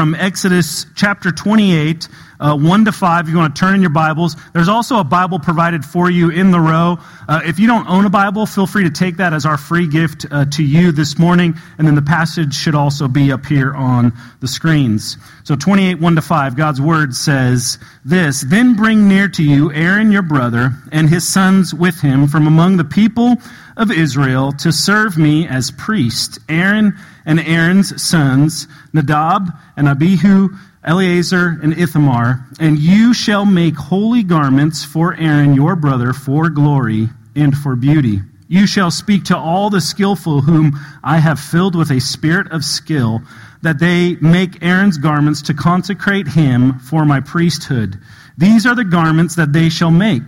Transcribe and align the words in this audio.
from 0.00 0.14
Exodus 0.14 0.86
chapter 0.94 1.30
28, 1.30 2.08
uh, 2.40 2.56
1 2.56 2.84
to 2.86 2.90
5. 2.90 3.26
If 3.26 3.30
you 3.30 3.36
want 3.36 3.54
to 3.54 3.60
turn 3.60 3.74
in 3.74 3.82
your 3.82 3.90
Bibles, 3.90 4.34
there's 4.54 4.66
also 4.66 4.98
a 4.98 5.04
Bible 5.04 5.38
provided 5.38 5.84
for 5.84 6.08
you 6.08 6.30
in 6.30 6.52
the 6.52 6.58
row. 6.58 6.96
Uh, 7.28 7.42
if 7.44 7.58
you 7.58 7.66
don't 7.66 7.86
own 7.86 8.06
a 8.06 8.08
Bible, 8.08 8.46
feel 8.46 8.66
free 8.66 8.84
to 8.84 8.90
take 8.90 9.18
that 9.18 9.34
as 9.34 9.44
our 9.44 9.58
free 9.58 9.86
gift 9.86 10.24
uh, 10.30 10.46
to 10.46 10.64
you 10.64 10.90
this 10.90 11.18
morning. 11.18 11.54
And 11.76 11.86
then 11.86 11.96
the 11.96 12.00
passage 12.00 12.54
should 12.54 12.74
also 12.74 13.08
be 13.08 13.30
up 13.30 13.44
here 13.44 13.74
on 13.74 14.14
the 14.40 14.48
screens. 14.48 15.18
So 15.44 15.54
28, 15.54 16.00
1 16.00 16.14
to 16.14 16.22
5, 16.22 16.56
God's 16.56 16.80
word 16.80 17.14
says 17.14 17.78
this 18.02 18.40
Then 18.40 18.76
bring 18.76 19.06
near 19.06 19.28
to 19.28 19.44
you 19.44 19.70
Aaron 19.74 20.10
your 20.10 20.22
brother 20.22 20.72
and 20.92 21.10
his 21.10 21.28
sons 21.28 21.74
with 21.74 22.00
him 22.00 22.26
from 22.26 22.46
among 22.46 22.78
the 22.78 22.84
people 22.84 23.36
of 23.76 23.90
Israel 23.90 24.52
to 24.52 24.72
serve 24.72 25.18
me 25.18 25.46
as 25.46 25.70
priest. 25.70 26.38
Aaron 26.48 26.98
and 27.24 27.40
Aaron's 27.40 28.00
sons, 28.02 28.66
Nadab 28.92 29.48
and 29.76 29.88
Abihu, 29.88 30.48
Eleazar 30.82 31.58
and 31.62 31.76
Ithamar, 31.78 32.46
and 32.58 32.78
you 32.78 33.12
shall 33.12 33.44
make 33.44 33.76
holy 33.76 34.22
garments 34.22 34.84
for 34.84 35.14
Aaron 35.14 35.54
your 35.54 35.76
brother 35.76 36.12
for 36.12 36.48
glory 36.48 37.08
and 37.36 37.56
for 37.56 37.76
beauty. 37.76 38.20
You 38.48 38.66
shall 38.66 38.90
speak 38.90 39.24
to 39.26 39.36
all 39.36 39.70
the 39.70 39.80
skillful 39.80 40.40
whom 40.40 40.78
I 41.04 41.18
have 41.18 41.38
filled 41.38 41.76
with 41.76 41.90
a 41.90 42.00
spirit 42.00 42.50
of 42.50 42.64
skill, 42.64 43.22
that 43.62 43.78
they 43.78 44.16
make 44.16 44.62
Aaron's 44.62 44.98
garments 44.98 45.42
to 45.42 45.54
consecrate 45.54 46.26
him 46.26 46.78
for 46.78 47.04
my 47.04 47.20
priesthood. 47.20 48.00
These 48.38 48.66
are 48.66 48.74
the 48.74 48.84
garments 48.84 49.36
that 49.36 49.52
they 49.52 49.68
shall 49.68 49.90
make 49.90 50.22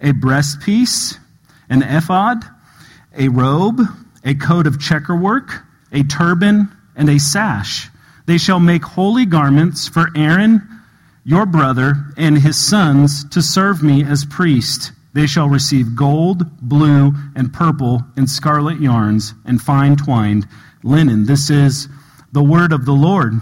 a 0.00 0.12
breastpiece, 0.12 1.18
an 1.70 1.82
ephod, 1.82 2.44
a 3.16 3.28
robe, 3.28 3.80
a 4.24 4.34
coat 4.34 4.66
of 4.66 4.80
checkerwork, 4.80 5.62
a 5.92 6.02
turban, 6.04 6.68
and 6.96 7.08
a 7.08 7.18
sash. 7.18 7.88
They 8.26 8.38
shall 8.38 8.60
make 8.60 8.84
holy 8.84 9.24
garments 9.24 9.88
for 9.88 10.08
Aaron, 10.16 10.66
your 11.24 11.46
brother, 11.46 11.94
and 12.16 12.38
his 12.38 12.56
sons 12.56 13.24
to 13.30 13.40
serve 13.40 13.82
me 13.82 14.04
as 14.04 14.24
priest. 14.24 14.92
They 15.14 15.26
shall 15.26 15.48
receive 15.48 15.96
gold, 15.96 16.44
blue, 16.60 17.12
and 17.34 17.52
purple, 17.52 18.04
and 18.16 18.28
scarlet 18.28 18.80
yarns, 18.80 19.34
and 19.44 19.60
fine 19.60 19.96
twined 19.96 20.46
linen. 20.82 21.24
This 21.26 21.50
is 21.50 21.88
the 22.32 22.42
word 22.42 22.72
of 22.72 22.84
the 22.84 22.92
Lord. 22.92 23.40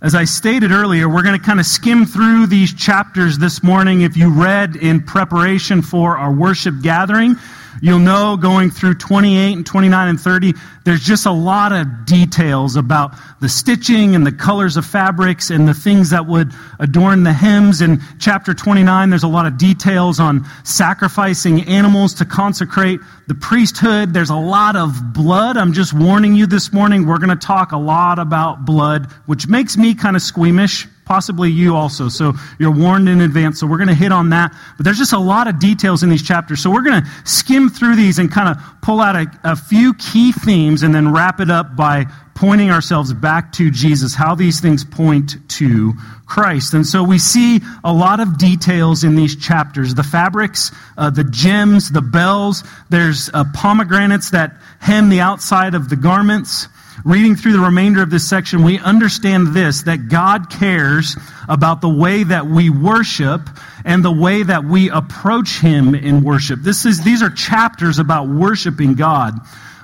As 0.00 0.16
I 0.16 0.24
stated 0.24 0.72
earlier, 0.72 1.08
we're 1.08 1.22
going 1.22 1.38
to 1.38 1.46
kind 1.46 1.60
of 1.60 1.66
skim 1.66 2.04
through 2.04 2.46
these 2.46 2.74
chapters 2.74 3.38
this 3.38 3.62
morning. 3.62 4.00
If 4.00 4.16
you 4.16 4.30
read 4.30 4.74
in 4.74 5.04
preparation 5.04 5.80
for 5.80 6.18
our 6.18 6.32
worship 6.32 6.74
gathering, 6.82 7.36
You'll 7.84 7.98
know 7.98 8.36
going 8.36 8.70
through 8.70 8.94
28 8.94 9.56
and 9.56 9.66
29 9.66 10.08
and 10.08 10.20
30, 10.20 10.54
there's 10.84 11.02
just 11.02 11.26
a 11.26 11.32
lot 11.32 11.72
of 11.72 12.06
details 12.06 12.76
about 12.76 13.12
the 13.40 13.48
stitching 13.48 14.14
and 14.14 14.24
the 14.24 14.30
colors 14.30 14.76
of 14.76 14.86
fabrics 14.86 15.50
and 15.50 15.66
the 15.66 15.74
things 15.74 16.10
that 16.10 16.26
would 16.26 16.52
adorn 16.78 17.24
the 17.24 17.32
hymns. 17.32 17.80
In 17.80 18.00
chapter 18.20 18.54
29, 18.54 19.10
there's 19.10 19.24
a 19.24 19.28
lot 19.28 19.46
of 19.46 19.58
details 19.58 20.20
on 20.20 20.46
sacrificing 20.62 21.64
animals 21.64 22.14
to 22.14 22.24
consecrate 22.24 23.00
the 23.26 23.34
priesthood. 23.34 24.14
There's 24.14 24.30
a 24.30 24.36
lot 24.36 24.76
of 24.76 25.12
blood. 25.12 25.56
I'm 25.56 25.72
just 25.72 25.92
warning 25.92 26.36
you 26.36 26.46
this 26.46 26.72
morning, 26.72 27.04
we're 27.04 27.18
going 27.18 27.36
to 27.36 27.46
talk 27.46 27.72
a 27.72 27.76
lot 27.76 28.20
about 28.20 28.64
blood, 28.64 29.10
which 29.26 29.48
makes 29.48 29.76
me 29.76 29.96
kind 29.96 30.14
of 30.14 30.22
squeamish 30.22 30.86
possibly 31.04 31.50
you 31.50 31.74
also. 31.76 32.08
So 32.08 32.32
you're 32.58 32.70
warned 32.70 33.08
in 33.08 33.20
advance. 33.20 33.60
So 33.60 33.66
we're 33.66 33.78
going 33.78 33.88
to 33.88 33.94
hit 33.94 34.12
on 34.12 34.30
that. 34.30 34.54
But 34.76 34.84
there's 34.84 34.98
just 34.98 35.12
a 35.12 35.18
lot 35.18 35.48
of 35.48 35.58
details 35.58 36.02
in 36.02 36.10
these 36.10 36.22
chapters. 36.22 36.62
So 36.62 36.70
we're 36.70 36.82
going 36.82 37.02
to 37.02 37.10
skim 37.24 37.68
through 37.68 37.96
these 37.96 38.18
and 38.18 38.30
kind 38.30 38.48
of 38.48 38.62
pull 38.82 39.00
out 39.00 39.16
a, 39.16 39.26
a, 39.44 39.56
few 39.56 39.94
key 39.94 40.32
themes 40.32 40.82
and 40.82 40.94
then 40.94 41.12
wrap 41.12 41.40
it 41.40 41.50
up 41.50 41.76
by 41.76 42.06
pointing 42.34 42.70
ourselves 42.70 43.12
back 43.12 43.52
to 43.52 43.70
Jesus, 43.70 44.14
how 44.14 44.34
these 44.34 44.60
things 44.60 44.84
point 44.84 45.36
to 45.50 45.92
Christ. 46.32 46.72
And 46.72 46.86
so 46.86 47.04
we 47.04 47.18
see 47.18 47.60
a 47.84 47.92
lot 47.92 48.18
of 48.18 48.38
details 48.38 49.04
in 49.04 49.16
these 49.16 49.36
chapters 49.36 49.94
the 49.94 50.02
fabrics, 50.02 50.72
uh, 50.96 51.10
the 51.10 51.24
gems, 51.24 51.90
the 51.90 52.00
bells. 52.00 52.64
There's 52.88 53.28
uh, 53.34 53.44
pomegranates 53.52 54.30
that 54.30 54.56
hem 54.78 55.10
the 55.10 55.20
outside 55.20 55.74
of 55.74 55.90
the 55.90 55.96
garments 55.96 56.68
reading 57.04 57.36
through 57.36 57.52
the 57.52 57.60
remainder 57.60 58.02
of 58.02 58.08
this 58.08 58.26
section, 58.26 58.62
we 58.62 58.78
understand 58.78 59.48
this 59.48 59.82
that 59.82 60.08
God 60.08 60.48
cares 60.48 61.16
about 61.50 61.82
the 61.82 61.88
way 61.88 62.24
that 62.24 62.46
we 62.46 62.70
worship 62.70 63.42
and 63.84 64.02
the 64.02 64.12
way 64.12 64.42
that 64.42 64.64
we 64.64 64.88
approach 64.88 65.58
Him 65.58 65.94
in 65.94 66.22
worship. 66.22 66.60
This 66.60 66.86
is, 66.86 67.02
these 67.02 67.22
are 67.22 67.30
chapters 67.30 67.98
about 67.98 68.28
worshiping 68.28 68.94
God. 68.94 69.38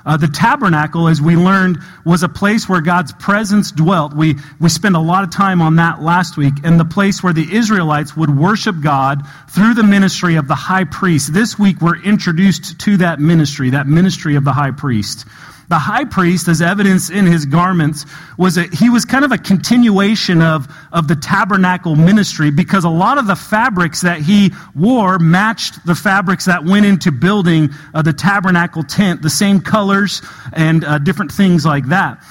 Uh, 0.09 0.17
the 0.17 0.27
tabernacle, 0.27 1.07
as 1.07 1.21
we 1.21 1.35
learned, 1.35 1.77
was 2.03 2.23
a 2.23 2.27
place 2.27 2.67
where 2.67 2.81
God's 2.81 3.11
presence 3.13 3.71
dwelt. 3.71 4.11
We, 4.11 4.37
we 4.59 4.67
spent 4.67 4.95
a 4.95 4.99
lot 4.99 5.23
of 5.23 5.29
time 5.29 5.61
on 5.61 5.75
that 5.75 6.01
last 6.01 6.35
week, 6.35 6.55
and 6.63 6.79
the 6.79 6.85
place 6.85 7.21
where 7.21 7.31
the 7.31 7.55
Israelites 7.55 8.17
would 8.17 8.35
worship 8.35 8.81
God 8.81 9.21
through 9.51 9.75
the 9.75 9.83
ministry 9.83 10.37
of 10.37 10.47
the 10.47 10.55
high 10.55 10.85
priest. 10.85 11.31
This 11.31 11.59
week, 11.59 11.79
we're 11.79 12.01
introduced 12.01 12.79
to 12.79 12.97
that 12.97 13.19
ministry, 13.19 13.69
that 13.69 13.85
ministry 13.85 14.35
of 14.35 14.43
the 14.43 14.51
high 14.51 14.71
priest. 14.71 15.27
The 15.69 15.77
high 15.77 16.05
priest, 16.05 16.47
as 16.47 16.63
evidence 16.63 17.11
in 17.11 17.27
his 17.27 17.45
garments, 17.45 18.05
was 18.37 18.57
a, 18.57 18.63
he 18.63 18.89
was 18.89 19.05
kind 19.05 19.23
of 19.23 19.31
a 19.31 19.37
continuation 19.37 20.41
of, 20.41 20.67
of 20.91 21.07
the 21.07 21.15
tabernacle 21.15 21.95
ministry 21.95 22.49
because 22.49 22.85
a 22.85 22.89
lot 22.89 23.19
of 23.19 23.27
the 23.27 23.35
fabrics 23.35 24.01
that 24.01 24.19
he 24.19 24.51
wore 24.75 25.19
matched 25.19 25.85
the 25.85 25.93
fabrics 25.93 26.45
that 26.45 26.65
went 26.65 26.87
into 26.87 27.11
building 27.11 27.69
uh, 27.93 28.01
the 28.01 28.13
tabernacle 28.13 28.81
tent, 28.81 29.21
the 29.21 29.29
same 29.29 29.59
colors 29.61 30.23
and 30.53 30.83
uh, 30.83 30.97
different 30.97 31.31
things 31.31 31.65
like 31.65 31.85
that. 31.89 32.23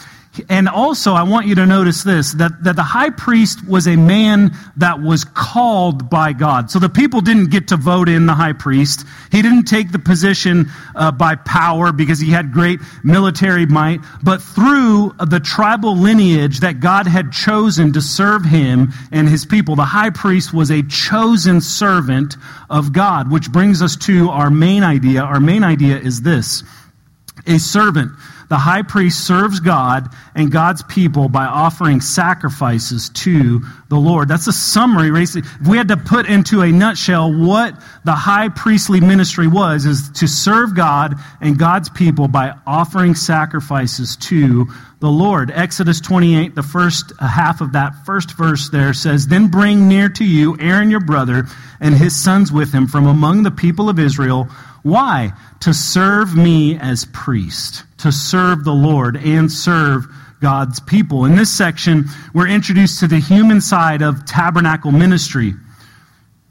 And 0.48 0.68
also, 0.68 1.12
I 1.12 1.22
want 1.22 1.46
you 1.46 1.54
to 1.56 1.66
notice 1.66 2.02
this 2.02 2.32
that, 2.34 2.62
that 2.64 2.76
the 2.76 2.82
high 2.82 3.10
priest 3.10 3.66
was 3.66 3.86
a 3.86 3.96
man 3.96 4.52
that 4.76 5.00
was 5.00 5.24
called 5.24 6.08
by 6.10 6.32
God. 6.32 6.70
So 6.70 6.78
the 6.78 6.88
people 6.88 7.20
didn't 7.20 7.50
get 7.50 7.68
to 7.68 7.76
vote 7.76 8.08
in 8.08 8.26
the 8.26 8.34
high 8.34 8.52
priest. 8.52 9.04
He 9.30 9.42
didn't 9.42 9.64
take 9.64 9.92
the 9.92 9.98
position 9.98 10.70
uh, 10.94 11.12
by 11.12 11.36
power 11.36 11.92
because 11.92 12.18
he 12.18 12.30
had 12.30 12.52
great 12.52 12.80
military 13.02 13.66
might, 13.66 14.00
but 14.22 14.42
through 14.42 15.14
the 15.26 15.40
tribal 15.40 15.96
lineage 15.96 16.60
that 16.60 16.80
God 16.80 17.06
had 17.06 17.32
chosen 17.32 17.92
to 17.92 18.00
serve 18.00 18.44
him 18.44 18.92
and 19.12 19.28
his 19.28 19.44
people. 19.44 19.76
The 19.76 19.84
high 19.84 20.10
priest 20.10 20.52
was 20.52 20.70
a 20.70 20.82
chosen 20.82 21.60
servant 21.60 22.36
of 22.70 22.92
God, 22.92 23.30
which 23.30 23.50
brings 23.50 23.82
us 23.82 23.96
to 23.96 24.30
our 24.30 24.50
main 24.50 24.82
idea. 24.82 25.22
Our 25.22 25.40
main 25.40 25.64
idea 25.64 25.98
is 25.98 26.22
this 26.22 26.62
a 27.46 27.58
servant 27.58 28.12
the 28.48 28.56
high 28.56 28.82
priest 28.82 29.26
serves 29.26 29.60
God 29.60 30.08
and 30.34 30.50
God's 30.50 30.82
people 30.82 31.28
by 31.28 31.44
offering 31.44 32.00
sacrifices 32.00 33.10
to 33.10 33.60
the 33.88 33.96
Lord. 33.96 34.28
That's 34.28 34.46
a 34.46 34.52
summary. 34.52 35.10
If 35.22 35.36
we 35.66 35.76
had 35.76 35.88
to 35.88 35.96
put 35.96 36.26
into 36.26 36.62
a 36.62 36.72
nutshell 36.72 37.32
what 37.32 37.74
the 38.04 38.12
high 38.12 38.48
priestly 38.48 39.00
ministry 39.00 39.48
was, 39.48 39.84
is 39.84 40.10
to 40.12 40.26
serve 40.26 40.74
God 40.74 41.16
and 41.40 41.58
God's 41.58 41.90
people 41.90 42.28
by 42.28 42.54
offering 42.66 43.14
sacrifices 43.14 44.16
to 44.16 44.66
the 45.00 45.08
Lord. 45.08 45.50
Exodus 45.50 46.00
28, 46.00 46.54
the 46.54 46.62
first 46.62 47.12
half 47.20 47.60
of 47.60 47.72
that 47.72 48.04
first 48.04 48.32
verse 48.32 48.70
there 48.70 48.92
says, 48.92 49.26
Then 49.26 49.48
bring 49.48 49.88
near 49.88 50.08
to 50.08 50.24
you 50.24 50.56
Aaron 50.58 50.90
your 50.90 51.00
brother 51.00 51.46
and 51.80 51.94
his 51.94 52.20
sons 52.20 52.50
with 52.50 52.72
him 52.72 52.88
from 52.88 53.06
among 53.06 53.44
the 53.44 53.50
people 53.50 53.88
of 53.88 53.98
Israel 53.98 54.48
why? 54.88 55.32
To 55.60 55.74
serve 55.74 56.34
me 56.34 56.78
as 56.78 57.04
priest, 57.06 57.84
to 57.98 58.10
serve 58.10 58.64
the 58.64 58.74
Lord 58.74 59.16
and 59.16 59.50
serve 59.50 60.06
God's 60.40 60.80
people. 60.80 61.24
In 61.24 61.36
this 61.36 61.50
section, 61.50 62.06
we're 62.32 62.48
introduced 62.48 63.00
to 63.00 63.08
the 63.08 63.18
human 63.18 63.60
side 63.60 64.02
of 64.02 64.24
tabernacle 64.24 64.92
ministry. 64.92 65.54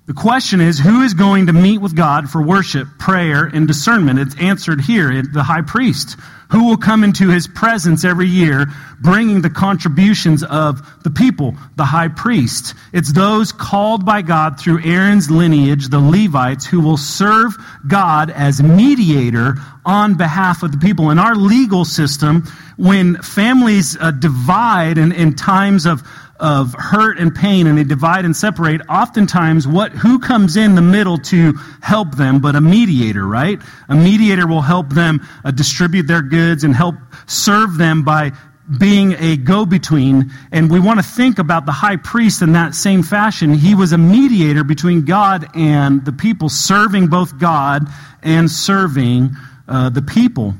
The 0.08 0.14
question 0.14 0.62
is 0.62 0.80
who 0.80 1.02
is 1.02 1.14
going 1.14 1.48
to 1.48 1.54
meet 1.54 1.80
with 1.80 1.94
God 1.94 2.30
for 2.30 2.42
worship, 2.42 2.88
prayer, 2.98 3.44
and 3.44 3.68
discernment? 3.68 4.20
It's 4.20 4.40
answered 4.40 4.80
here, 4.80 5.22
the 5.22 5.44
high 5.44 5.64
priest 5.64 6.16
who 6.50 6.66
will 6.66 6.78
come 6.78 7.04
into 7.04 7.30
his 7.30 7.48
presence 7.48 8.06
every 8.06 8.28
year, 8.28 8.68
bringing 9.02 9.42
the 9.42 9.50
contributions 9.50 10.44
of 10.44 10.82
the 11.04 11.10
people, 11.10 11.56
the 11.76 11.84
high 11.84 12.08
priest. 12.08 12.74
It's 12.94 13.12
those 13.12 13.52
called 13.52 14.06
by 14.06 14.22
God 14.22 14.58
through 14.58 14.82
Aaron's 14.84 15.30
lineage, 15.30 15.90
the 15.90 16.00
Levites, 16.00 16.66
who 16.66 16.80
will 16.80 16.96
serve 16.96 17.54
God 17.86 18.30
as 18.30 18.64
mediator 18.64 19.56
on 19.86 20.16
behalf 20.16 20.64
of 20.64 20.72
the 20.72 20.78
people. 20.78 21.12
In 21.12 21.20
our 21.20 21.36
legal 21.36 21.84
system, 21.84 22.44
when 22.78 23.22
families 23.22 23.98
uh, 24.00 24.12
divide 24.12 24.98
in, 24.98 25.12
in 25.12 25.36
times 25.36 25.86
of 25.86 26.02
of 26.40 26.74
hurt 26.74 27.18
and 27.20 27.34
pain 27.34 27.68
and 27.68 27.78
they 27.78 27.84
divide 27.84 28.26
and 28.26 28.36
separate 28.36 28.82
oftentimes 28.90 29.68
what 29.68 29.92
who 29.92 30.20
comes 30.20 30.56
in 30.56 30.76
the 30.76 30.82
middle 30.82 31.18
to 31.18 31.54
help 31.82 32.16
them 32.16 32.40
but 32.40 32.56
a 32.56 32.62
mediator 32.62 33.26
right? 33.26 33.60
A 33.90 33.96
mediator 33.96 34.48
will 34.48 34.62
help 34.62 34.90
them 34.90 35.26
uh, 35.44 35.52
distribute 35.52 36.04
their 36.04 36.22
goods 36.22 36.64
and 36.64 36.76
help 36.76 36.96
serve 37.26 37.78
them 37.78 38.04
by 38.04 38.32
being 38.80 39.14
a 39.18 39.38
go-between 39.38 40.32
and 40.52 40.70
we 40.70 40.80
want 40.80 41.00
to 41.00 41.06
think 41.06 41.40
about 41.40 41.66
the 41.66 41.72
high 41.72 41.96
priest 41.96 42.42
in 42.42 42.52
that 42.52 42.76
same 42.76 43.02
fashion. 43.02 43.54
He 43.54 43.74
was 43.74 43.94
a 43.94 43.98
mediator 43.98 44.64
between 44.64 45.06
god 45.06 45.48
and 45.56 46.04
the 46.06 46.12
people 46.12 46.50
serving 46.50 47.08
both 47.08 47.40
god 47.40 47.88
and 48.22 48.52
serving 48.52 49.36
uh, 49.68 49.90
the 49.90 50.02
people 50.02 50.54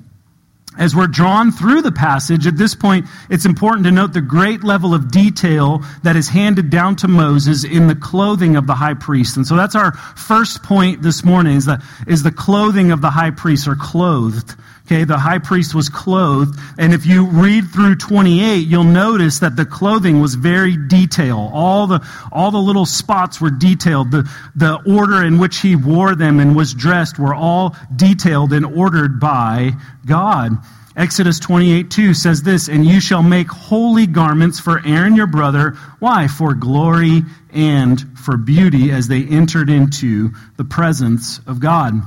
as 0.78 0.96
we're 0.96 1.08
drawn 1.08 1.52
through 1.52 1.82
the 1.82 1.92
passage, 1.92 2.48
at 2.48 2.58
this 2.58 2.76
point, 2.76 3.08
it's 3.30 3.46
important 3.46 3.86
to 3.86 3.92
note 3.92 4.14
the 4.14 4.22
great 4.22 4.64
level 4.64 4.94
of 4.94 5.12
detail 5.12 5.84
that 6.04 6.16
is 6.16 6.30
handed 6.30 6.70
down 6.70 6.96
to 6.98 7.08
Moses 7.08 7.64
in 7.64 7.88
the 7.88 7.96
clothing 7.96 8.56
of 8.56 8.68
the 8.68 8.76
high 8.76 8.94
priest. 8.94 9.38
And 9.38 9.46
so 9.46 9.56
that's 9.56 9.76
our 9.76 9.92
first 9.92 10.64
point 10.64 11.02
this 11.02 11.24
morning 11.24 11.58
is 11.58 11.66
the, 11.66 11.84
is 12.08 12.24
the 12.24 12.32
clothing 12.32 12.92
of 12.92 13.02
the 13.02 13.10
high 13.10 13.32
priest 13.32 13.68
or 13.68 13.76
clothed. 13.76 14.56
Okay, 14.88 15.04
the 15.04 15.18
high 15.18 15.40
priest 15.40 15.76
was 15.76 15.90
clothed. 15.90 16.58
And 16.78 16.94
if 16.94 17.06
you 17.06 17.26
read 17.26 17.66
through 17.72 17.96
28, 17.98 18.66
you'll 18.66 18.86
notice 18.86 19.40
that 19.40 19.58
the 19.58 19.66
clothing 19.66 20.22
was 20.22 20.36
very 20.36 20.78
detailed. 20.78 21.52
All 21.54 21.88
the, 21.88 22.08
all 22.32 22.52
the 22.52 22.58
little 22.58 22.86
spots 22.86 23.42
were 23.42 23.50
detailed. 23.50 24.12
The, 24.12 24.32
the 24.56 24.82
order 24.90 25.26
in 25.26 25.40
which 25.40 25.60
he 25.60 25.76
wore 25.76 26.16
them 26.16 26.40
and 26.40 26.56
was 26.56 26.74
dressed 26.74 27.20
were 27.20 27.36
all 27.36 27.76
detailed 27.94 28.54
and 28.54 28.66
ordered 28.66 29.20
by 29.20 29.74
God. 30.06 30.54
Exodus 30.96 31.38
28 31.40 31.92
2 31.92 32.14
says 32.14 32.44
this, 32.44 32.70
And 32.70 32.86
you 32.86 33.02
shall 33.02 33.22
make 33.22 33.50
holy 33.50 34.08
garments 34.08 34.62
for 34.62 34.82
Aaron 34.86 35.18
your 35.18 35.28
brother. 35.28 35.72
Why? 36.00 36.30
For 36.30 36.54
glory 36.54 37.24
and 37.52 38.18
for 38.18 38.38
beauty 38.38 38.92
as 38.92 39.10
they 39.10 39.26
entered 39.26 39.70
into 39.70 40.32
the 40.56 40.64
presence 40.64 41.42
of 41.46 41.60
God. 41.60 42.02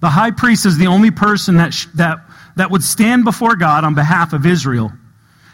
The 0.00 0.08
high 0.08 0.30
priest 0.30 0.66
is 0.66 0.78
the 0.78 0.86
only 0.86 1.10
person 1.10 1.56
that, 1.56 1.74
sh- 1.74 1.86
that, 1.94 2.18
that 2.56 2.70
would 2.70 2.84
stand 2.84 3.24
before 3.24 3.56
God 3.56 3.84
on 3.84 3.94
behalf 3.94 4.32
of 4.32 4.46
Israel. 4.46 4.92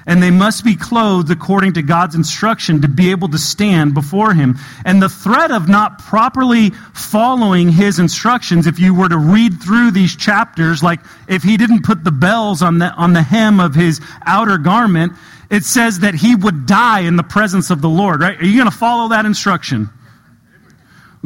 And 0.07 0.23
they 0.23 0.31
must 0.31 0.65
be 0.65 0.77
clothed 0.77 1.31
according 1.31 1.75
to 1.75 1.83
God's 1.83 2.15
instruction 2.15 2.83
to 2.83 2.89
be 2.89 3.11
able 3.11 3.29
to 3.29 3.39
stand 3.39 3.95
before 3.95 4.35
Him. 4.35 4.59
And 4.85 5.01
the 5.01 5.09
threat 5.09 5.51
of 5.51 5.67
not 5.69 5.99
properly 5.99 6.71
following 6.93 7.71
His 7.71 7.99
instructions, 7.99 8.67
if 8.67 8.79
you 8.79 8.95
were 8.95 9.09
to 9.09 9.17
read 9.17 9.63
through 9.63 9.93
these 9.93 10.15
chapters, 10.15 10.83
like 10.83 11.01
if 11.27 11.43
He 11.43 11.57
didn't 11.57 11.85
put 11.85 12.05
the 12.05 12.13
bells 12.13 12.61
on 12.61 12.79
the, 12.79 12.93
on 12.93 13.15
the 13.15 13.23
hem 13.23 13.61
of 13.61 13.75
His 13.75 14.01
outer 14.27 14.59
garment, 14.59 15.15
it 15.51 15.65
says 15.65 16.01
that 16.01 16.15
He 16.15 16.35
would 16.35 16.67
die 16.67 17.01
in 17.01 17.17
the 17.17 17.23
presence 17.23 17.71
of 17.71 17.81
the 17.81 17.89
Lord, 17.89 18.21
right? 18.21 18.39
Are 18.39 18.45
you 18.45 18.59
going 18.59 18.71
to 18.71 18.77
follow 18.77 19.09
that 19.09 19.25
instruction? 19.25 19.89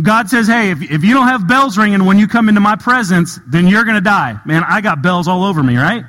God 0.01 0.31
says, 0.31 0.47
hey, 0.47 0.71
if, 0.71 0.81
if 0.83 1.03
you 1.03 1.15
don't 1.15 1.27
have 1.27 1.49
bells 1.49 1.77
ringing 1.77 2.05
when 2.05 2.19
you 2.19 2.29
come 2.29 2.49
into 2.49 2.61
my 2.61 2.77
presence, 2.77 3.41
then 3.49 3.67
you're 3.67 3.85
going 3.85 3.97
to 3.97 4.01
die. 4.01 4.39
Man, 4.45 4.63
I 4.67 4.81
got 4.81 5.03
bells 5.03 5.27
all 5.27 5.45
over 5.45 5.63
me, 5.63 5.77
right? 5.77 6.05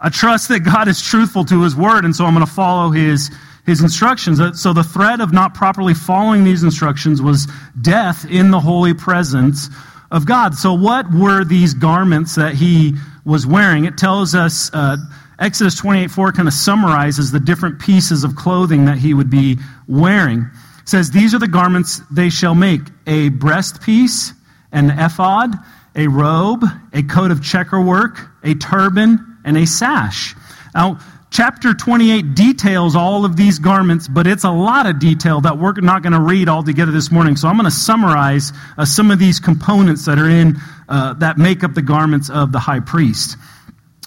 I 0.00 0.08
trust 0.08 0.48
that 0.48 0.60
God 0.60 0.88
is 0.88 1.00
truthful 1.00 1.44
to 1.44 1.62
his 1.62 1.76
word, 1.76 2.04
and 2.04 2.16
so 2.16 2.24
I'm 2.24 2.34
going 2.34 2.44
to 2.44 2.52
follow 2.52 2.90
his, 2.90 3.30
his 3.66 3.82
instructions. 3.82 4.40
Uh, 4.40 4.52
so 4.52 4.72
the 4.72 4.82
threat 4.82 5.20
of 5.20 5.32
not 5.32 5.54
properly 5.54 5.94
following 5.94 6.42
these 6.42 6.64
instructions 6.64 7.22
was 7.22 7.46
death 7.80 8.26
in 8.28 8.50
the 8.50 8.58
holy 8.58 8.94
presence 8.94 9.68
of 10.10 10.26
God. 10.26 10.54
So 10.56 10.72
what 10.74 11.12
were 11.12 11.44
these 11.44 11.74
garments 11.74 12.34
that 12.34 12.54
he 12.54 12.94
was 13.24 13.46
wearing? 13.46 13.84
It 13.84 13.96
tells 13.96 14.34
us, 14.34 14.70
uh, 14.72 14.96
Exodus 15.38 15.76
28 15.76 16.10
4 16.10 16.32
kind 16.32 16.48
of 16.48 16.54
summarizes 16.54 17.30
the 17.30 17.40
different 17.40 17.78
pieces 17.78 18.24
of 18.24 18.34
clothing 18.34 18.86
that 18.86 18.98
he 18.98 19.14
would 19.14 19.30
be 19.30 19.58
wearing 19.86 20.50
says, 20.90 21.10
These 21.10 21.34
are 21.34 21.38
the 21.38 21.48
garments 21.48 22.00
they 22.10 22.28
shall 22.28 22.54
make 22.54 22.82
a 23.06 23.30
breastpiece, 23.30 24.32
an 24.72 24.90
ephod, 24.90 25.54
a 25.94 26.08
robe, 26.08 26.64
a 26.92 27.02
coat 27.02 27.30
of 27.30 27.42
checkerwork, 27.42 28.20
a 28.42 28.54
turban, 28.54 29.38
and 29.44 29.56
a 29.56 29.66
sash. 29.66 30.34
Now, 30.74 30.98
chapter 31.30 31.74
28 31.74 32.34
details 32.34 32.96
all 32.96 33.24
of 33.24 33.36
these 33.36 33.58
garments, 33.58 34.08
but 34.08 34.26
it's 34.26 34.44
a 34.44 34.50
lot 34.50 34.86
of 34.86 34.98
detail 34.98 35.40
that 35.40 35.58
we're 35.58 35.72
not 35.74 36.02
going 36.02 36.12
to 36.12 36.20
read 36.20 36.48
all 36.48 36.62
together 36.62 36.92
this 36.92 37.10
morning. 37.10 37.36
So 37.36 37.48
I'm 37.48 37.56
going 37.56 37.64
to 37.64 37.70
summarize 37.70 38.52
uh, 38.76 38.84
some 38.84 39.10
of 39.10 39.18
these 39.18 39.40
components 39.40 40.04
that 40.06 40.18
are 40.18 40.28
in, 40.28 40.58
uh, 40.88 41.14
that 41.14 41.38
make 41.38 41.64
up 41.64 41.74
the 41.74 41.82
garments 41.82 42.30
of 42.30 42.52
the 42.52 42.58
high 42.58 42.80
priest. 42.80 43.36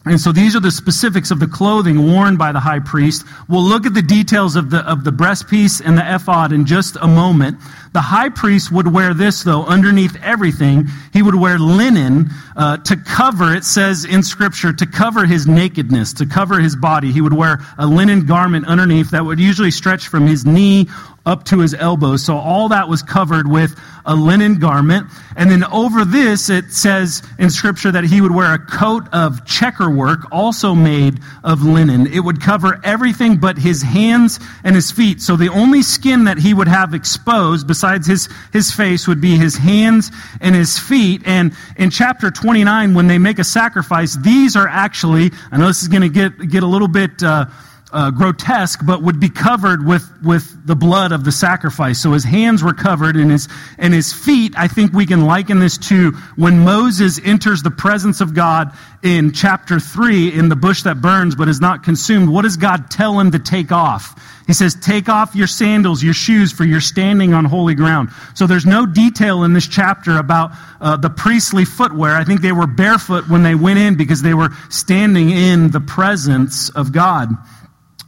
And 0.06 0.20
so 0.20 0.34
these 0.34 0.54
are 0.54 0.60
the 0.60 0.72
specifics 0.72 1.32
of 1.32 1.40
the 1.40 1.48
clothing 1.48 2.12
worn 2.12 2.36
by 2.36 2.52
the 2.52 2.60
high 2.60 2.80
priest. 2.80 3.26
We'll 3.48 3.64
look 3.64 3.86
at 3.86 3.94
the 3.94 4.02
details 4.02 4.58
of 4.58 4.70
the, 4.70 4.80
of 4.80 5.06
the 5.06 5.12
breastpiece 5.12 5.82
and 5.84 5.98
the 5.98 6.16
ephod 6.16 6.52
in 6.52 6.66
just 6.66 6.98
a 7.00 7.08
moment. 7.08 7.58
The 7.94 8.02
high 8.02 8.28
priest 8.28 8.70
would 8.70 8.94
wear 8.94 9.14
this, 9.14 9.44
though, 9.44 9.64
underneath 9.64 10.18
everything. 10.22 10.90
He 11.14 11.22
would 11.22 11.36
wear 11.36 11.58
linen 11.58 12.32
uh, 12.58 12.78
to 12.78 12.98
cover, 12.98 13.56
it 13.56 13.64
says 13.64 14.04
in 14.04 14.24
Scripture, 14.24 14.74
to 14.74 14.86
cover 14.86 15.26
his 15.26 15.48
nakedness, 15.48 16.12
to 16.14 16.26
cover 16.26 16.60
his 16.60 16.76
body. 16.76 17.14
He 17.14 17.22
would 17.22 17.34
wear 17.34 17.62
a 17.78 17.88
linen 17.88 18.26
garment 18.26 18.68
underneath 18.68 19.12
that 19.12 19.24
would 19.24 19.40
usually 19.40 19.72
stretch 19.72 20.10
from 20.10 20.28
his 20.28 20.46
knee 20.46 20.90
up 21.26 21.46
to 21.46 21.60
his 21.60 21.74
elbows. 21.74 22.24
So 22.24 22.38
all 22.38 22.70
that 22.70 22.90
was 22.90 23.02
covered 23.02 23.48
with 23.48 23.80
a 24.06 24.16
linen 24.16 24.60
garment. 24.60 25.08
And 25.38 25.50
then 25.50 25.64
over 25.64 26.04
this, 26.04 26.50
it 26.50 26.72
says 26.72 27.24
in 27.40 27.50
Scripture 27.50 27.92
that 27.92 28.04
he 28.04 28.20
would 28.20 28.34
wear 28.34 28.54
a 28.54 28.60
coat 28.60 29.08
of 29.14 29.46
checkerwork, 29.46 30.32
also 30.32 30.76
made 30.76 31.20
of 31.44 31.64
linen. 31.64 32.08
It 32.08 32.20
would 32.20 32.42
cover 32.42 32.80
everything 32.84 33.38
but 33.38 33.58
his 33.58 33.82
hands 33.82 34.40
and 34.66 34.76
his 34.76 34.92
feet. 34.92 35.22
So 35.22 35.38
the 35.38 35.48
only 35.48 35.82
skin 35.82 36.26
that 36.26 36.38
he 36.38 36.54
would 36.54 36.68
have 36.68 36.94
exposed, 36.94 37.68
besides 37.68 38.06
his, 38.06 38.28
his 38.52 38.74
face, 38.74 39.08
would 39.08 39.22
be 39.22 39.38
his 39.38 39.56
hands 39.56 40.12
and 40.42 40.54
his 40.54 40.78
feet. 40.78 41.22
And 41.26 41.54
in 41.78 41.90
chapter 41.90 42.32
29, 42.32 42.94
when 42.94 43.08
they 43.08 43.18
make 43.18 43.40
a 43.40 43.46
sacrifice, 43.46 44.18
these 44.18 44.58
are 44.58 44.68
actually, 44.68 45.32
I 45.52 45.58
know 45.58 45.68
this 45.68 45.84
is 45.84 45.88
going 45.88 46.02
to 46.02 46.10
get, 46.10 46.50
get 46.50 46.64
a 46.64 46.68
little 46.68 46.90
bit. 46.90 47.24
Uh, 47.24 47.46
uh, 47.94 48.12
grotesque, 48.12 48.80
but 48.86 49.04
would 49.04 49.20
be 49.20 49.30
covered 49.30 49.86
with, 49.86 50.10
with 50.24 50.66
the 50.66 50.76
blood 50.76 51.12
of 51.12 51.24
the 51.24 51.32
sacrifice. 51.32 52.02
So 52.02 52.12
his 52.12 52.24
hands 52.24 52.64
were 52.64 52.74
covered, 52.74 53.16
and 53.16 53.32
his, 53.32 53.48
and 53.78 53.94
his 53.94 54.12
feet, 54.12 54.56
I 54.58 54.68
think 54.68 54.94
we 54.94 55.06
can 55.06 55.26
liken 55.26 55.60
this 55.60 55.78
to 55.90 56.12
when 56.36 56.60
Moses 56.60 57.20
enters 57.24 57.62
the 57.62 57.72
presence 57.72 58.20
of 58.20 58.34
God 58.34 58.76
in 59.04 59.32
chapter 59.32 59.80
3 59.80 60.34
in 60.34 60.50
the 60.50 60.56
bush 60.56 60.84
that 60.84 61.02
burns 61.02 61.36
but 61.36 61.48
is 61.48 61.62
not 61.62 61.84
consumed. 61.84 62.30
What 62.30 62.42
does 62.42 62.58
God 62.58 62.90
tell 62.90 63.20
him 63.20 63.32
to 63.32 63.40
take 63.40 63.72
off? 63.72 64.20
He 64.48 64.54
says, 64.54 64.76
Take 64.76 65.08
off 65.08 65.36
your 65.36 65.48
sandals, 65.48 66.04
your 66.04 66.14
shoes, 66.14 66.52
for 66.52 66.66
you're 66.66 66.82
standing 66.82 67.34
on 67.34 67.46
holy 67.46 67.76
ground. 67.76 68.10
So 68.36 68.48
there's 68.48 68.66
no 68.66 68.86
detail 68.86 69.44
in 69.44 69.54
this 69.54 69.68
chapter 69.68 70.18
about 70.18 70.52
uh, 70.82 70.98
the 70.98 71.10
priestly 71.10 71.66
footwear. 71.66 72.16
I 72.16 72.24
think 72.24 72.42
they 72.42 72.52
were 72.52 72.68
barefoot 72.68 73.30
when 73.30 73.44
they 73.44 73.56
went 73.56 73.80
in 73.80 73.96
because 73.96 74.22
they 74.22 74.34
were 74.34 74.50
standing 74.70 75.30
in 75.30 75.72
the 75.72 75.80
presence 75.80 76.70
of 76.70 76.92
God. 76.92 77.30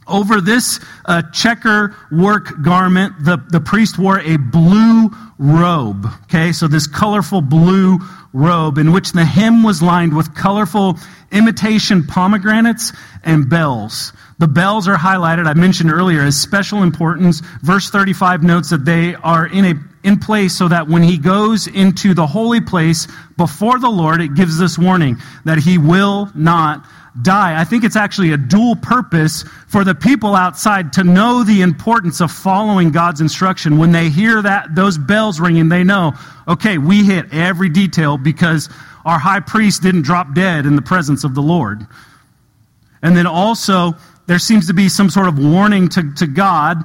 Over 0.08 0.40
this 0.40 0.78
uh, 1.04 1.22
checker 1.32 1.96
work 2.12 2.62
garment, 2.62 3.24
the, 3.24 3.38
the 3.48 3.60
priest 3.60 3.98
wore 3.98 4.20
a 4.20 4.36
blue 4.36 5.10
robe. 5.38 6.06
Okay, 6.24 6.52
so 6.52 6.68
this 6.68 6.86
colorful 6.86 7.40
blue 7.40 7.98
robe 8.32 8.78
in 8.78 8.92
which 8.92 9.12
the 9.12 9.24
hem 9.24 9.62
was 9.62 9.82
lined 9.82 10.16
with 10.16 10.34
colorful 10.34 10.98
imitation 11.32 12.04
pomegranates 12.04 12.92
and 13.24 13.48
bells. 13.48 14.12
The 14.38 14.48
bells 14.48 14.86
are 14.86 14.96
highlighted, 14.96 15.46
I 15.46 15.54
mentioned 15.54 15.90
earlier, 15.90 16.22
as 16.22 16.38
special 16.38 16.82
importance. 16.82 17.40
Verse 17.62 17.88
35 17.88 18.42
notes 18.42 18.70
that 18.70 18.84
they 18.84 19.14
are 19.14 19.46
in 19.46 19.64
a 19.64 19.74
in 20.06 20.18
place 20.20 20.56
so 20.56 20.68
that 20.68 20.86
when 20.86 21.02
he 21.02 21.18
goes 21.18 21.66
into 21.66 22.14
the 22.14 22.26
holy 22.26 22.60
place 22.60 23.08
before 23.36 23.80
the 23.80 23.88
Lord, 23.90 24.20
it 24.20 24.34
gives 24.34 24.56
this 24.56 24.78
warning 24.78 25.16
that 25.44 25.58
he 25.58 25.78
will 25.78 26.30
not 26.32 26.86
die. 27.22 27.58
I 27.58 27.64
think 27.64 27.82
it's 27.82 27.96
actually 27.96 28.32
a 28.32 28.36
dual 28.36 28.76
purpose 28.76 29.42
for 29.66 29.82
the 29.82 29.96
people 29.96 30.36
outside 30.36 30.92
to 30.92 31.02
know 31.02 31.42
the 31.42 31.62
importance 31.62 32.20
of 32.20 32.30
following 32.30 32.92
God's 32.92 33.20
instruction. 33.20 33.78
When 33.78 33.90
they 33.90 34.08
hear 34.08 34.42
that 34.42 34.74
those 34.76 34.96
bells 34.96 35.40
ringing, 35.40 35.68
they 35.68 35.82
know, 35.82 36.12
okay, 36.46 36.78
we 36.78 37.04
hit 37.04 37.32
every 37.32 37.68
detail 37.68 38.16
because 38.16 38.68
our 39.04 39.18
high 39.18 39.40
priest 39.40 39.82
didn't 39.82 40.02
drop 40.02 40.34
dead 40.34 40.66
in 40.66 40.76
the 40.76 40.82
presence 40.82 41.24
of 41.24 41.34
the 41.34 41.42
Lord. 41.42 41.84
And 43.02 43.16
then 43.16 43.26
also, 43.26 43.94
there 44.26 44.38
seems 44.38 44.66
to 44.66 44.74
be 44.74 44.88
some 44.88 45.08
sort 45.08 45.28
of 45.28 45.38
warning 45.38 45.88
to, 45.90 46.12
to 46.14 46.26
God 46.26 46.84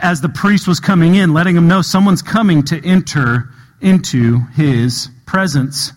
as 0.00 0.20
the 0.20 0.28
priest 0.28 0.68
was 0.68 0.80
coming 0.80 1.14
in, 1.14 1.32
letting 1.32 1.56
him 1.56 1.68
know 1.68 1.82
someone's 1.82 2.22
coming 2.22 2.62
to 2.64 2.84
enter 2.84 3.48
into 3.80 4.40
his 4.54 5.08
presence. 5.26 5.92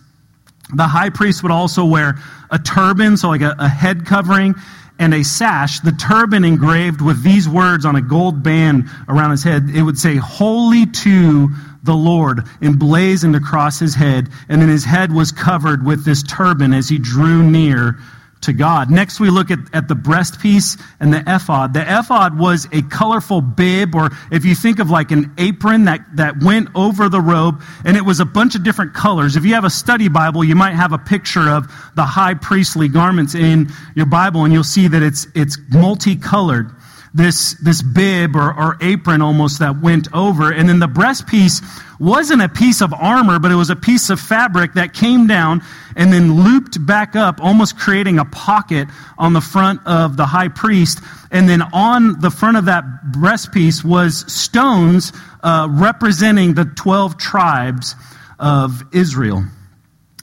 The 0.74 0.86
high 0.86 1.10
priest 1.10 1.42
would 1.42 1.52
also 1.52 1.84
wear 1.84 2.16
a 2.50 2.58
turban, 2.58 3.16
so 3.16 3.28
like 3.28 3.42
a, 3.42 3.54
a, 3.58 3.68
head 3.68 4.04
covering, 4.04 4.54
and 4.98 5.14
a 5.14 5.22
sash. 5.22 5.80
The 5.80 5.92
turban 5.92 6.44
engraved 6.44 7.00
with 7.00 7.22
these 7.22 7.48
words 7.48 7.84
on 7.84 7.96
a 7.96 8.02
gold 8.02 8.42
band 8.42 8.88
around 9.08 9.30
his 9.30 9.44
head. 9.44 9.70
It 9.72 9.82
would 9.82 9.98
say, 9.98 10.16
Holy 10.16 10.86
to 10.86 11.48
the 11.84 11.94
Lord, 11.94 12.40
emblazoned 12.62 13.36
across 13.36 13.78
his 13.78 13.94
head. 13.94 14.28
And 14.48 14.60
then 14.60 14.68
his 14.68 14.84
head 14.84 15.12
was 15.12 15.30
covered 15.30 15.84
with 15.84 16.04
this 16.04 16.22
turban 16.24 16.72
as 16.72 16.88
he 16.88 16.98
drew 16.98 17.48
near 17.48 17.98
to 18.46 18.52
God. 18.52 18.90
Next, 18.90 19.20
we 19.20 19.30
look 19.30 19.50
at, 19.50 19.58
at 19.72 19.86
the 19.86 19.94
breastpiece 19.94 20.80
and 20.98 21.12
the 21.12 21.22
ephod. 21.26 21.74
The 21.74 21.84
ephod 21.86 22.38
was 22.38 22.66
a 22.72 22.82
colorful 22.82 23.40
bib, 23.40 23.94
or 23.94 24.10
if 24.32 24.44
you 24.44 24.54
think 24.54 24.78
of 24.78 24.90
like 24.90 25.10
an 25.10 25.32
apron 25.38 25.84
that, 25.84 26.00
that 26.16 26.42
went 26.42 26.68
over 26.74 27.08
the 27.08 27.20
robe, 27.20 27.62
and 27.84 27.96
it 27.96 28.04
was 28.04 28.18
a 28.20 28.24
bunch 28.24 28.54
of 28.54 28.64
different 28.64 28.94
colors. 28.94 29.36
If 29.36 29.44
you 29.44 29.54
have 29.54 29.64
a 29.64 29.70
study 29.70 30.08
Bible, 30.08 30.42
you 30.42 30.54
might 30.54 30.74
have 30.74 30.92
a 30.92 30.98
picture 30.98 31.48
of 31.50 31.66
the 31.94 32.04
high 32.04 32.34
priestly 32.34 32.88
garments 32.88 33.34
in 33.34 33.70
your 33.94 34.06
Bible, 34.06 34.44
and 34.44 34.52
you'll 34.52 34.64
see 34.64 34.88
that 34.88 35.02
it's, 35.02 35.26
it's 35.34 35.58
multicolored. 35.70 36.70
This, 37.16 37.54
this 37.54 37.82
bib 37.82 38.36
or, 38.36 38.52
or 38.52 38.76
apron 38.82 39.22
almost 39.22 39.58
that 39.60 39.80
went 39.80 40.06
over. 40.12 40.52
And 40.52 40.68
then 40.68 40.78
the 40.78 40.86
breastpiece 40.86 41.64
wasn't 41.98 42.42
a 42.42 42.48
piece 42.48 42.82
of 42.82 42.92
armor, 42.92 43.38
but 43.38 43.50
it 43.50 43.54
was 43.54 43.70
a 43.70 43.76
piece 43.76 44.10
of 44.10 44.20
fabric 44.20 44.74
that 44.74 44.92
came 44.92 45.26
down 45.26 45.62
and 45.96 46.12
then 46.12 46.44
looped 46.44 46.84
back 46.84 47.16
up, 47.16 47.40
almost 47.40 47.78
creating 47.78 48.18
a 48.18 48.24
pocket 48.26 48.86
on 49.16 49.32
the 49.32 49.40
front 49.40 49.80
of 49.86 50.18
the 50.18 50.26
high 50.26 50.48
priest. 50.48 51.00
And 51.30 51.48
then 51.48 51.62
on 51.62 52.20
the 52.20 52.30
front 52.30 52.58
of 52.58 52.66
that 52.66 52.84
breastpiece 53.12 53.82
was 53.82 54.30
stones 54.30 55.12
uh, 55.42 55.68
representing 55.70 56.52
the 56.52 56.66
12 56.66 57.16
tribes 57.16 57.94
of 58.38 58.82
Israel. 58.92 59.42